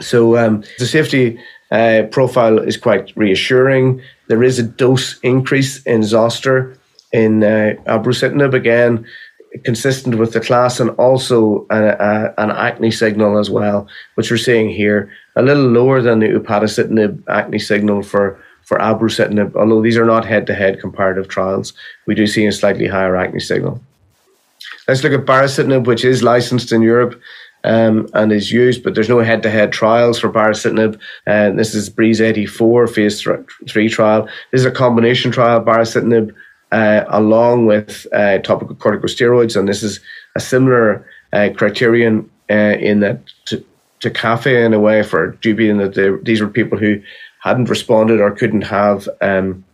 So 0.00 0.36
um, 0.36 0.62
the 0.78 0.86
safety 0.86 1.38
uh, 1.70 2.04
profile 2.10 2.58
is 2.58 2.76
quite 2.76 3.12
reassuring. 3.16 4.02
There 4.28 4.42
is 4.42 4.58
a 4.58 4.62
dose 4.62 5.18
increase 5.20 5.82
in 5.84 6.02
zoster 6.02 6.76
in 7.12 7.42
uh, 7.42 7.74
abrocitinib 7.86 8.54
again, 8.54 9.04
consistent 9.64 10.16
with 10.16 10.32
the 10.32 10.40
class, 10.40 10.78
and 10.78 10.90
also 10.90 11.66
a, 11.70 11.76
a, 11.76 12.34
an 12.38 12.50
acne 12.50 12.90
signal 12.90 13.38
as 13.38 13.50
well, 13.50 13.88
which 14.14 14.30
we're 14.30 14.36
seeing 14.36 14.70
here, 14.70 15.10
a 15.40 15.42
little 15.42 15.68
lower 15.68 16.00
than 16.02 16.20
the 16.20 16.28
upadacitinib 16.28 17.22
acne 17.28 17.58
signal 17.58 18.02
for 18.02 18.38
for 18.64 18.78
abrocitinib. 18.78 19.56
Although 19.56 19.82
these 19.82 19.96
are 19.96 20.04
not 20.04 20.24
head-to-head 20.24 20.80
comparative 20.80 21.28
trials, 21.28 21.72
we 22.06 22.14
do 22.14 22.26
see 22.26 22.46
a 22.46 22.52
slightly 22.52 22.86
higher 22.86 23.16
acne 23.16 23.40
signal. 23.40 23.80
Let's 24.86 25.02
look 25.02 25.12
at 25.12 25.26
baricitinib, 25.26 25.86
which 25.86 26.04
is 26.04 26.22
licensed 26.22 26.70
in 26.70 26.82
Europe 26.82 27.20
um, 27.64 28.08
and 28.14 28.30
is 28.32 28.52
used, 28.52 28.84
but 28.84 28.94
there's 28.94 29.08
no 29.08 29.18
head-to-head 29.18 29.72
trials 29.72 30.20
for 30.20 30.30
baricitinib. 30.30 31.00
And 31.26 31.54
uh, 31.54 31.56
this 31.56 31.74
is 31.74 31.90
BREEZE-AD4 31.90 32.90
phase 32.94 33.20
three 33.68 33.88
trial. 33.88 34.28
This 34.52 34.60
is 34.60 34.66
a 34.66 34.70
combination 34.70 35.32
trial, 35.32 35.60
baricitinib 35.64 36.34
uh, 36.72 37.04
along 37.08 37.66
with 37.66 38.06
uh, 38.12 38.38
topical 38.38 38.76
corticosteroids, 38.76 39.56
and 39.56 39.68
this 39.68 39.82
is 39.82 40.00
a 40.36 40.40
similar 40.40 41.04
uh, 41.32 41.48
criterion 41.56 42.30
uh, 42.50 42.76
in 42.78 43.00
that 43.00 43.20
to, 43.46 43.64
to 44.00 44.10
CAFE 44.10 44.64
in 44.64 44.74
a 44.74 44.80
way 44.80 45.02
for 45.02 45.32
GB, 45.42 45.70
in 45.70 45.78
that 45.78 45.94
they, 45.94 46.10
these 46.22 46.40
were 46.40 46.48
people 46.48 46.78
who 46.78 47.00
hadn't 47.40 47.70
responded 47.70 48.20
or 48.20 48.30
couldn't 48.30 48.62
have 48.62 49.08
um, 49.20 49.64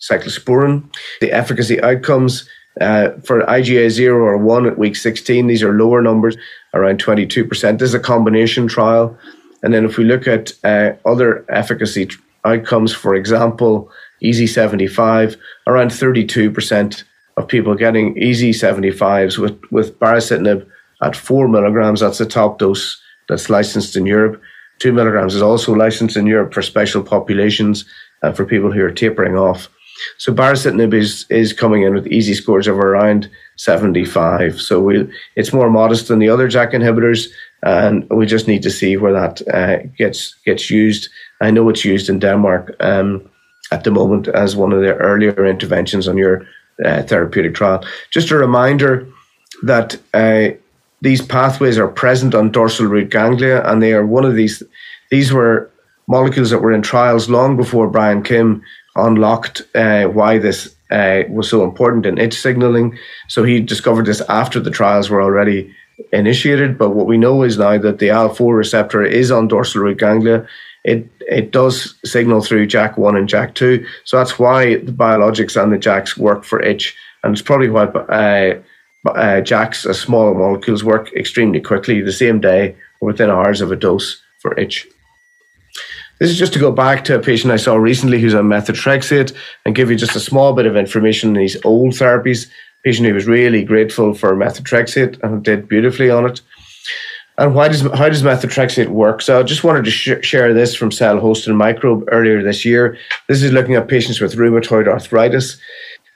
cyclosporin. 0.00 0.84
The 1.20 1.32
efficacy 1.32 1.80
outcomes 1.82 2.48
uh, 2.80 3.10
for 3.24 3.42
IGA 3.42 3.90
0 3.90 4.18
or 4.18 4.36
1 4.36 4.66
at 4.66 4.78
week 4.78 4.96
16, 4.96 5.46
these 5.46 5.62
are 5.62 5.72
lower 5.72 6.02
numbers, 6.02 6.36
around 6.74 7.02
22%. 7.02 7.78
This 7.78 7.88
is 7.88 7.94
a 7.94 8.00
combination 8.00 8.66
trial. 8.66 9.16
And 9.62 9.72
then 9.72 9.84
if 9.84 9.96
we 9.96 10.04
look 10.04 10.26
at 10.26 10.52
uh, 10.64 10.92
other 11.06 11.44
efficacy 11.48 12.10
outcomes, 12.44 12.94
for 12.94 13.14
example, 13.14 13.90
EASI 14.22 14.48
75, 14.48 15.36
around 15.66 15.90
32% 15.90 17.04
of 17.36 17.48
people 17.48 17.74
getting 17.74 18.14
EASI 18.14 18.50
75s 18.50 19.38
with, 19.38 19.58
with 19.70 19.98
baricitinib 19.98 20.66
at 21.02 21.16
4 21.16 21.48
milligrams. 21.48 22.00
That's 22.00 22.18
the 22.18 22.26
top 22.26 22.58
dose 22.58 23.00
that's 23.28 23.50
licensed 23.50 23.96
in 23.96 24.06
Europe. 24.06 24.40
2 24.78 24.92
milligrams 24.92 25.34
is 25.34 25.42
also 25.42 25.72
licensed 25.74 26.16
in 26.16 26.26
Europe 26.26 26.52
for 26.52 26.62
special 26.62 27.02
populations 27.02 27.84
and 28.22 28.36
for 28.36 28.44
people 28.44 28.72
who 28.72 28.82
are 28.82 28.92
tapering 28.92 29.36
off. 29.36 29.68
So 30.18 30.32
baricitinib 30.32 30.92
is 30.94 31.26
is 31.30 31.52
coming 31.52 31.82
in 31.82 31.94
with 31.94 32.04
EASI 32.04 32.34
scores 32.34 32.68
of 32.68 32.78
around 32.78 33.30
75. 33.56 34.60
So 34.60 34.80
we 34.80 35.08
it's 35.36 35.52
more 35.52 35.70
modest 35.70 36.08
than 36.08 36.18
the 36.18 36.28
other 36.28 36.48
JAK 36.48 36.72
inhibitors, 36.72 37.28
and 37.62 38.06
we 38.10 38.26
just 38.26 38.46
need 38.46 38.62
to 38.62 38.70
see 38.70 38.96
where 38.96 39.12
that 39.12 39.42
uh, 39.48 39.88
gets 39.96 40.34
gets 40.44 40.70
used. 40.70 41.08
I 41.40 41.50
know 41.50 41.68
it's 41.70 41.84
used 41.84 42.08
in 42.08 42.18
Denmark 42.18 42.76
um, 42.80 43.28
at 43.72 43.84
the 43.84 43.90
moment 43.90 44.28
as 44.28 44.54
one 44.54 44.72
of 44.72 44.80
the 44.80 44.94
earlier 44.96 45.46
interventions 45.46 46.08
on 46.08 46.18
your 46.18 46.46
uh, 46.84 47.02
therapeutic 47.02 47.54
trial. 47.54 47.84
Just 48.10 48.30
a 48.30 48.36
reminder 48.36 49.06
that 49.62 49.96
uh, 50.12 50.48
these 51.00 51.22
pathways 51.22 51.78
are 51.78 51.88
present 51.88 52.34
on 52.34 52.50
dorsal 52.50 52.86
root 52.86 53.10
ganglia, 53.10 53.62
and 53.64 53.82
they 53.82 53.92
are 53.92 54.06
one 54.06 54.24
of 54.24 54.34
these. 54.34 54.62
These 55.10 55.32
were 55.32 55.70
molecules 56.08 56.50
that 56.50 56.60
were 56.60 56.72
in 56.72 56.82
trials 56.82 57.28
long 57.28 57.56
before 57.56 57.90
Brian 57.90 58.22
Kim 58.22 58.62
unlocked 58.94 59.62
uh, 59.74 60.04
why 60.04 60.38
this 60.38 60.74
uh, 60.90 61.22
was 61.28 61.48
so 61.48 61.64
important 61.64 62.06
in 62.06 62.18
itch 62.18 62.34
signaling. 62.34 62.96
So 63.28 63.44
he 63.44 63.60
discovered 63.60 64.06
this 64.06 64.20
after 64.22 64.60
the 64.60 64.70
trials 64.70 65.10
were 65.10 65.22
already 65.22 65.74
initiated. 66.12 66.78
But 66.78 66.90
what 66.90 67.06
we 67.06 67.18
know 67.18 67.42
is 67.42 67.58
now 67.58 67.78
that 67.78 67.98
the 67.98 68.08
IL4 68.08 68.56
receptor 68.56 69.02
is 69.02 69.30
on 69.30 69.48
dorsal 69.48 69.82
root 69.82 69.98
ganglia. 69.98 70.46
It 70.84 71.10
it 71.28 71.50
does 71.50 71.96
signal 72.04 72.40
through 72.40 72.68
JAK1 72.68 73.18
and 73.18 73.28
JAK2. 73.28 73.84
So 74.04 74.16
that's 74.16 74.38
why 74.38 74.76
the 74.76 74.92
biologics 74.92 75.60
and 75.60 75.72
the 75.72 75.78
JAKs 75.78 76.16
work 76.16 76.44
for 76.44 76.62
itch. 76.62 76.96
And 77.24 77.32
it's 77.32 77.42
probably 77.42 77.68
why 77.68 77.84
uh, 77.84 78.60
uh, 79.08 79.42
as 79.88 80.00
small 80.00 80.34
molecules, 80.34 80.84
work 80.84 81.12
extremely 81.14 81.60
quickly, 81.60 82.00
the 82.00 82.12
same 82.12 82.40
day 82.40 82.76
or 83.00 83.06
within 83.06 83.30
hours 83.30 83.60
of 83.60 83.72
a 83.72 83.76
dose 83.76 84.22
for 84.40 84.58
itch. 84.58 84.86
This 86.18 86.30
is 86.30 86.38
just 86.38 86.54
to 86.54 86.58
go 86.58 86.72
back 86.72 87.04
to 87.04 87.16
a 87.16 87.22
patient 87.22 87.52
I 87.52 87.56
saw 87.56 87.76
recently 87.76 88.20
who's 88.20 88.34
on 88.34 88.44
methotrexate 88.44 89.34
and 89.64 89.74
give 89.74 89.90
you 89.90 89.96
just 89.96 90.16
a 90.16 90.20
small 90.20 90.54
bit 90.54 90.64
of 90.66 90.76
information 90.76 91.30
on 91.30 91.36
these 91.36 91.62
old 91.64 91.92
therapies. 91.92 92.48
Patient 92.84 93.06
who 93.06 93.14
was 93.14 93.26
really 93.26 93.64
grateful 93.64 94.14
for 94.14 94.34
methotrexate 94.34 95.22
and 95.22 95.44
did 95.44 95.68
beautifully 95.68 96.08
on 96.08 96.24
it. 96.24 96.40
And 97.38 97.54
why 97.54 97.68
does 97.68 97.82
how 97.82 98.08
does 98.08 98.22
methotrexate 98.22 98.88
work? 98.88 99.20
So 99.20 99.40
I 99.40 99.42
just 99.42 99.62
wanted 99.62 99.84
to 99.84 99.90
sh- 99.90 100.24
share 100.24 100.54
this 100.54 100.74
from 100.74 100.90
Cell 100.90 101.20
Host 101.20 101.46
and 101.46 101.58
Microbe 101.58 102.04
earlier 102.10 102.42
this 102.42 102.64
year. 102.64 102.96
This 103.28 103.42
is 103.42 103.52
looking 103.52 103.74
at 103.74 103.88
patients 103.88 104.20
with 104.20 104.36
rheumatoid 104.36 104.88
arthritis, 104.88 105.58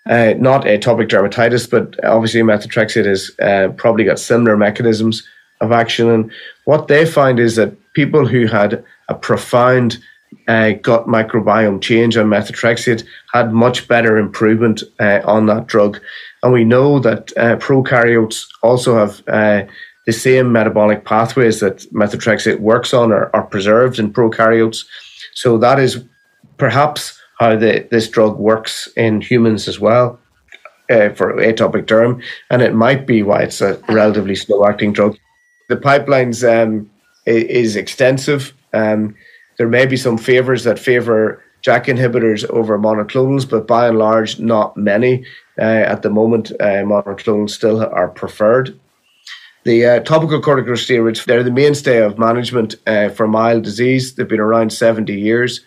uh, 0.09 0.35
not 0.39 0.65
atopic 0.65 1.09
dermatitis, 1.09 1.71
but 1.71 2.03
obviously 2.05 2.41
methotrexate 2.41 3.05
has 3.05 3.31
uh, 3.43 3.69
probably 3.77 4.05
got 4.05 4.19
similar 4.19 4.57
mechanisms 4.57 5.27
of 5.61 5.73
action. 5.73 6.09
And 6.09 6.33
what 6.65 6.89
they 6.89 7.05
find 7.05 7.39
is 7.39 7.57
that 7.57 7.77
people 7.93 8.27
who 8.27 8.47
had 8.47 8.83
a 9.09 9.15
profound 9.15 9.99
uh, 10.49 10.73
gut 10.73 11.07
microbiome 11.07 11.83
change 11.83 12.17
on 12.17 12.27
methotrexate 12.27 13.05
had 13.33 13.53
much 13.53 13.89
better 13.89 14.17
improvement 14.17 14.83
uh, 14.99 15.21
on 15.25 15.47
that 15.47 15.67
drug. 15.67 16.01
And 16.43 16.53
we 16.53 16.65
know 16.65 16.99
that 17.01 17.33
uh, 17.37 17.57
prokaryotes 17.57 18.47
also 18.63 18.97
have 18.97 19.23
uh, 19.29 19.71
the 20.07 20.13
same 20.13 20.51
metabolic 20.51 21.05
pathways 21.05 21.61
that 21.61 21.79
methotrexate 21.93 22.61
works 22.61 22.95
on 22.95 23.13
are, 23.13 23.31
are 23.35 23.43
preserved 23.43 23.99
in 23.99 24.13
prokaryotes. 24.13 24.87
So 25.35 25.59
that 25.59 25.79
is 25.79 26.05
perhaps 26.57 27.20
how 27.40 27.57
the, 27.57 27.88
this 27.90 28.07
drug 28.07 28.38
works 28.38 28.88
in 28.96 29.20
humans 29.20 29.66
as 29.66 29.81
well. 29.81 30.20
Uh, 30.90 31.09
for 31.11 31.35
atopic 31.35 31.87
derm, 31.87 32.20
and 32.50 32.62
it 32.62 32.74
might 32.74 33.07
be 33.07 33.22
why 33.22 33.40
it's 33.42 33.61
a 33.61 33.81
relatively 33.88 34.35
slow 34.35 34.66
acting 34.66 34.92
drug. 34.92 35.16
The 35.68 35.76
pipelines 35.76 36.42
um, 36.42 36.90
is 37.26 37.76
extensive. 37.76 38.53
Um, 38.72 39.14
there 39.57 39.68
may 39.68 39.87
be 39.87 39.96
some 39.96 40.18
favors 40.18 40.64
that 40.64 40.81
favor 40.81 41.40
JAK 41.62 41.85
inhibitors 41.85 42.44
over 42.50 42.76
monoclonals, 42.76 43.48
but 43.48 43.68
by 43.68 43.87
and 43.87 43.98
large, 43.98 44.40
not 44.40 44.76
many. 44.76 45.24
Uh, 45.57 45.62
at 45.62 46.03
the 46.03 46.11
moment, 46.11 46.50
uh, 46.59 46.83
monoclonals 46.83 47.50
still 47.50 47.85
are 47.85 48.09
preferred. 48.09 48.76
The 49.62 49.87
uh, 49.87 50.00
topical 50.00 50.40
corticosteroids, 50.40 51.24
they're 51.24 51.44
the 51.44 51.53
mainstay 51.53 52.03
of 52.03 52.18
management 52.18 52.74
uh, 52.88 53.11
for 53.11 53.29
mild 53.29 53.62
disease. 53.62 54.14
They've 54.14 54.26
been 54.26 54.40
around 54.40 54.72
70 54.72 55.12
years. 55.12 55.61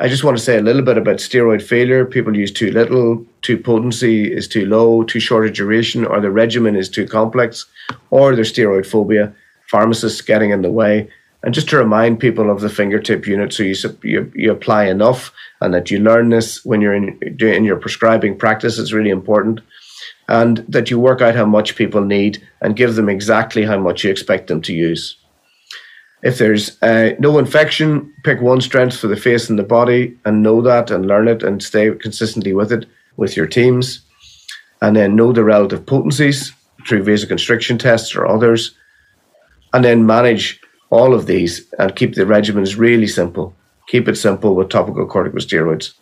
I 0.00 0.06
just 0.06 0.22
want 0.22 0.36
to 0.36 0.42
say 0.42 0.56
a 0.56 0.62
little 0.62 0.82
bit 0.82 0.96
about 0.96 1.16
steroid 1.16 1.60
failure. 1.60 2.04
People 2.04 2.36
use 2.36 2.52
too 2.52 2.70
little, 2.70 3.26
too 3.42 3.58
potency 3.58 4.32
is 4.32 4.46
too 4.46 4.64
low, 4.64 5.02
too 5.02 5.18
short 5.18 5.46
a 5.46 5.50
duration, 5.50 6.04
or 6.04 6.20
the 6.20 6.30
regimen 6.30 6.76
is 6.76 6.88
too 6.88 7.04
complex, 7.04 7.66
or 8.10 8.34
there's 8.34 8.52
steroid 8.52 8.86
phobia, 8.86 9.34
pharmacists 9.68 10.20
getting 10.20 10.50
in 10.50 10.62
the 10.62 10.70
way. 10.70 11.10
And 11.42 11.52
just 11.52 11.68
to 11.70 11.78
remind 11.78 12.20
people 12.20 12.48
of 12.48 12.60
the 12.60 12.68
fingertip 12.68 13.26
unit, 13.26 13.52
so 13.52 13.64
you, 13.64 13.74
you, 14.04 14.32
you 14.36 14.52
apply 14.52 14.84
enough 14.84 15.32
and 15.60 15.74
that 15.74 15.90
you 15.90 15.98
learn 15.98 16.28
this 16.28 16.64
when 16.64 16.80
you're 16.80 16.94
in, 16.94 17.18
in 17.40 17.64
your 17.64 17.76
prescribing 17.76 18.38
practice 18.38 18.78
is 18.78 18.92
really 18.92 19.10
important. 19.10 19.60
And 20.28 20.58
that 20.68 20.90
you 20.90 21.00
work 21.00 21.22
out 21.22 21.34
how 21.34 21.46
much 21.46 21.74
people 21.74 22.02
need 22.02 22.46
and 22.60 22.76
give 22.76 22.94
them 22.94 23.08
exactly 23.08 23.64
how 23.64 23.78
much 23.78 24.04
you 24.04 24.10
expect 24.10 24.46
them 24.46 24.62
to 24.62 24.72
use. 24.72 25.16
If 26.22 26.38
there's 26.38 26.82
uh, 26.82 27.10
no 27.18 27.38
infection, 27.38 28.12
pick 28.24 28.40
one 28.40 28.60
strength 28.60 28.98
for 28.98 29.06
the 29.06 29.16
face 29.16 29.48
and 29.48 29.58
the 29.58 29.62
body 29.62 30.18
and 30.24 30.42
know 30.42 30.60
that 30.62 30.90
and 30.90 31.06
learn 31.06 31.28
it 31.28 31.42
and 31.42 31.62
stay 31.62 31.90
consistently 31.92 32.52
with 32.52 32.72
it 32.72 32.86
with 33.16 33.36
your 33.36 33.46
teams. 33.46 34.00
And 34.82 34.96
then 34.96 35.16
know 35.16 35.32
the 35.32 35.44
relative 35.44 35.86
potencies 35.86 36.52
through 36.88 37.04
vasoconstriction 37.04 37.78
tests 37.78 38.14
or 38.16 38.26
others. 38.26 38.74
And 39.72 39.84
then 39.84 40.06
manage 40.06 40.60
all 40.90 41.14
of 41.14 41.26
these 41.26 41.72
and 41.78 41.94
keep 41.94 42.14
the 42.14 42.22
regimens 42.22 42.78
really 42.78 43.06
simple. 43.06 43.54
Keep 43.88 44.08
it 44.08 44.16
simple 44.16 44.54
with 44.54 44.70
topical 44.70 45.06
corticosteroids. 45.06 45.94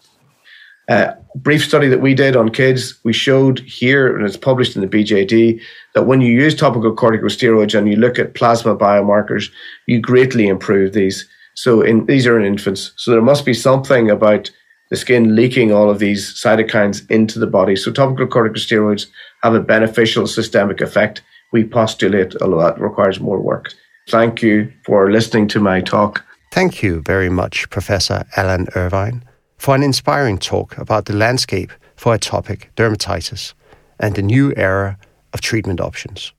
Uh, 0.88 1.12
brief 1.35 1.64
study 1.64 1.88
that 1.88 2.01
we 2.01 2.14
did 2.14 2.37
on 2.37 2.51
kids, 2.51 2.99
we 3.05 3.12
showed 3.12 3.59
here, 3.61 4.16
and 4.16 4.25
it's 4.25 4.37
published 4.37 4.77
in 4.77 4.83
the 4.83 4.88
BJD, 4.88 5.61
that 5.94 6.07
when 6.07 6.20
you 6.20 6.33
use 6.33 6.55
topical 6.55 6.94
corticosteroids 6.94 7.77
and 7.77 7.88
you 7.88 7.96
look 7.96 8.18
at 8.18 8.35
plasma 8.35 8.77
biomarkers, 8.77 9.51
you 9.87 10.01
greatly 10.01 10.46
improve 10.46 10.92
these. 10.92 11.29
So 11.55 11.81
in, 11.81 12.07
these 12.07 12.27
are 12.27 12.38
in 12.38 12.46
infants. 12.46 12.92
So 12.96 13.11
there 13.11 13.22
must 13.22 13.44
be 13.44 13.55
something 13.55 14.11
about 14.11 14.51
the 14.90 14.96
skin 14.96 15.35
leaking 15.35 15.72
all 15.72 15.90
of 15.90 15.99
these 15.99 16.35
cytokines 16.35 17.11
into 17.11 17.38
the 17.38 17.46
body. 17.46 17.75
So 17.75 17.90
topical 17.90 18.27
corticosteroids 18.27 19.07
have 19.42 19.55
a 19.55 19.61
beneficial 19.61 20.27
systemic 20.27 20.81
effect. 20.81 21.22
We 21.53 21.64
postulate, 21.64 22.37
although 22.40 22.61
that 22.61 22.81
requires 22.81 23.18
more 23.18 23.40
work. 23.40 23.72
Thank 24.09 24.42
you 24.42 24.72
for 24.85 25.11
listening 25.11 25.49
to 25.49 25.61
my 25.61 25.81
talk. 25.81 26.25
Thank 26.53 26.83
you 26.83 27.03
very 27.05 27.29
much, 27.29 27.68
Professor 27.70 28.25
Alan 28.37 28.68
Irvine, 28.77 29.25
for 29.59 29.75
an 29.75 29.83
inspiring 29.83 30.38
talk 30.38 30.77
about 30.79 31.07
the 31.07 31.16
landscape 31.16 31.73
for 31.97 32.16
atopic 32.16 32.66
dermatitis 32.77 33.55
and 33.99 34.14
the 34.14 34.23
new 34.23 34.53
era 34.57 34.99
of 35.33 35.40
treatment 35.40 35.81
options. 35.81 36.33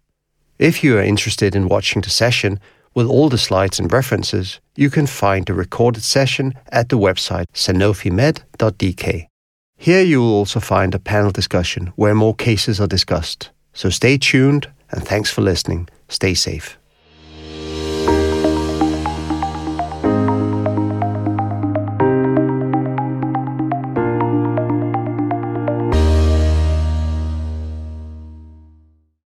If 0.59 0.83
you 0.83 0.97
are 0.97 1.03
interested 1.03 1.55
in 1.55 1.67
watching 1.67 2.01
the 2.01 2.09
session 2.09 2.59
with 2.93 3.07
all 3.07 3.29
the 3.29 3.37
slides 3.37 3.79
and 3.79 3.91
references, 3.91 4.59
you 4.75 4.89
can 4.89 5.05
find 5.05 5.45
the 5.45 5.53
recorded 5.53 6.03
session 6.03 6.53
at 6.71 6.89
the 6.89 6.97
website 6.97 7.45
sanofimed.dk. 7.53 9.27
Here 9.77 10.01
you 10.01 10.19
will 10.19 10.33
also 10.33 10.59
find 10.59 10.95
a 10.95 10.99
panel 10.99 11.31
discussion 11.31 11.93
where 11.95 12.15
more 12.15 12.33
cases 12.35 12.81
are 12.81 12.87
discussed. 12.87 13.51
So 13.73 13.91
stay 13.91 14.17
tuned 14.17 14.67
and 14.89 15.07
thanks 15.07 15.29
for 15.29 15.41
listening. 15.41 15.89
Stay 16.09 16.33
safe. 16.33 16.79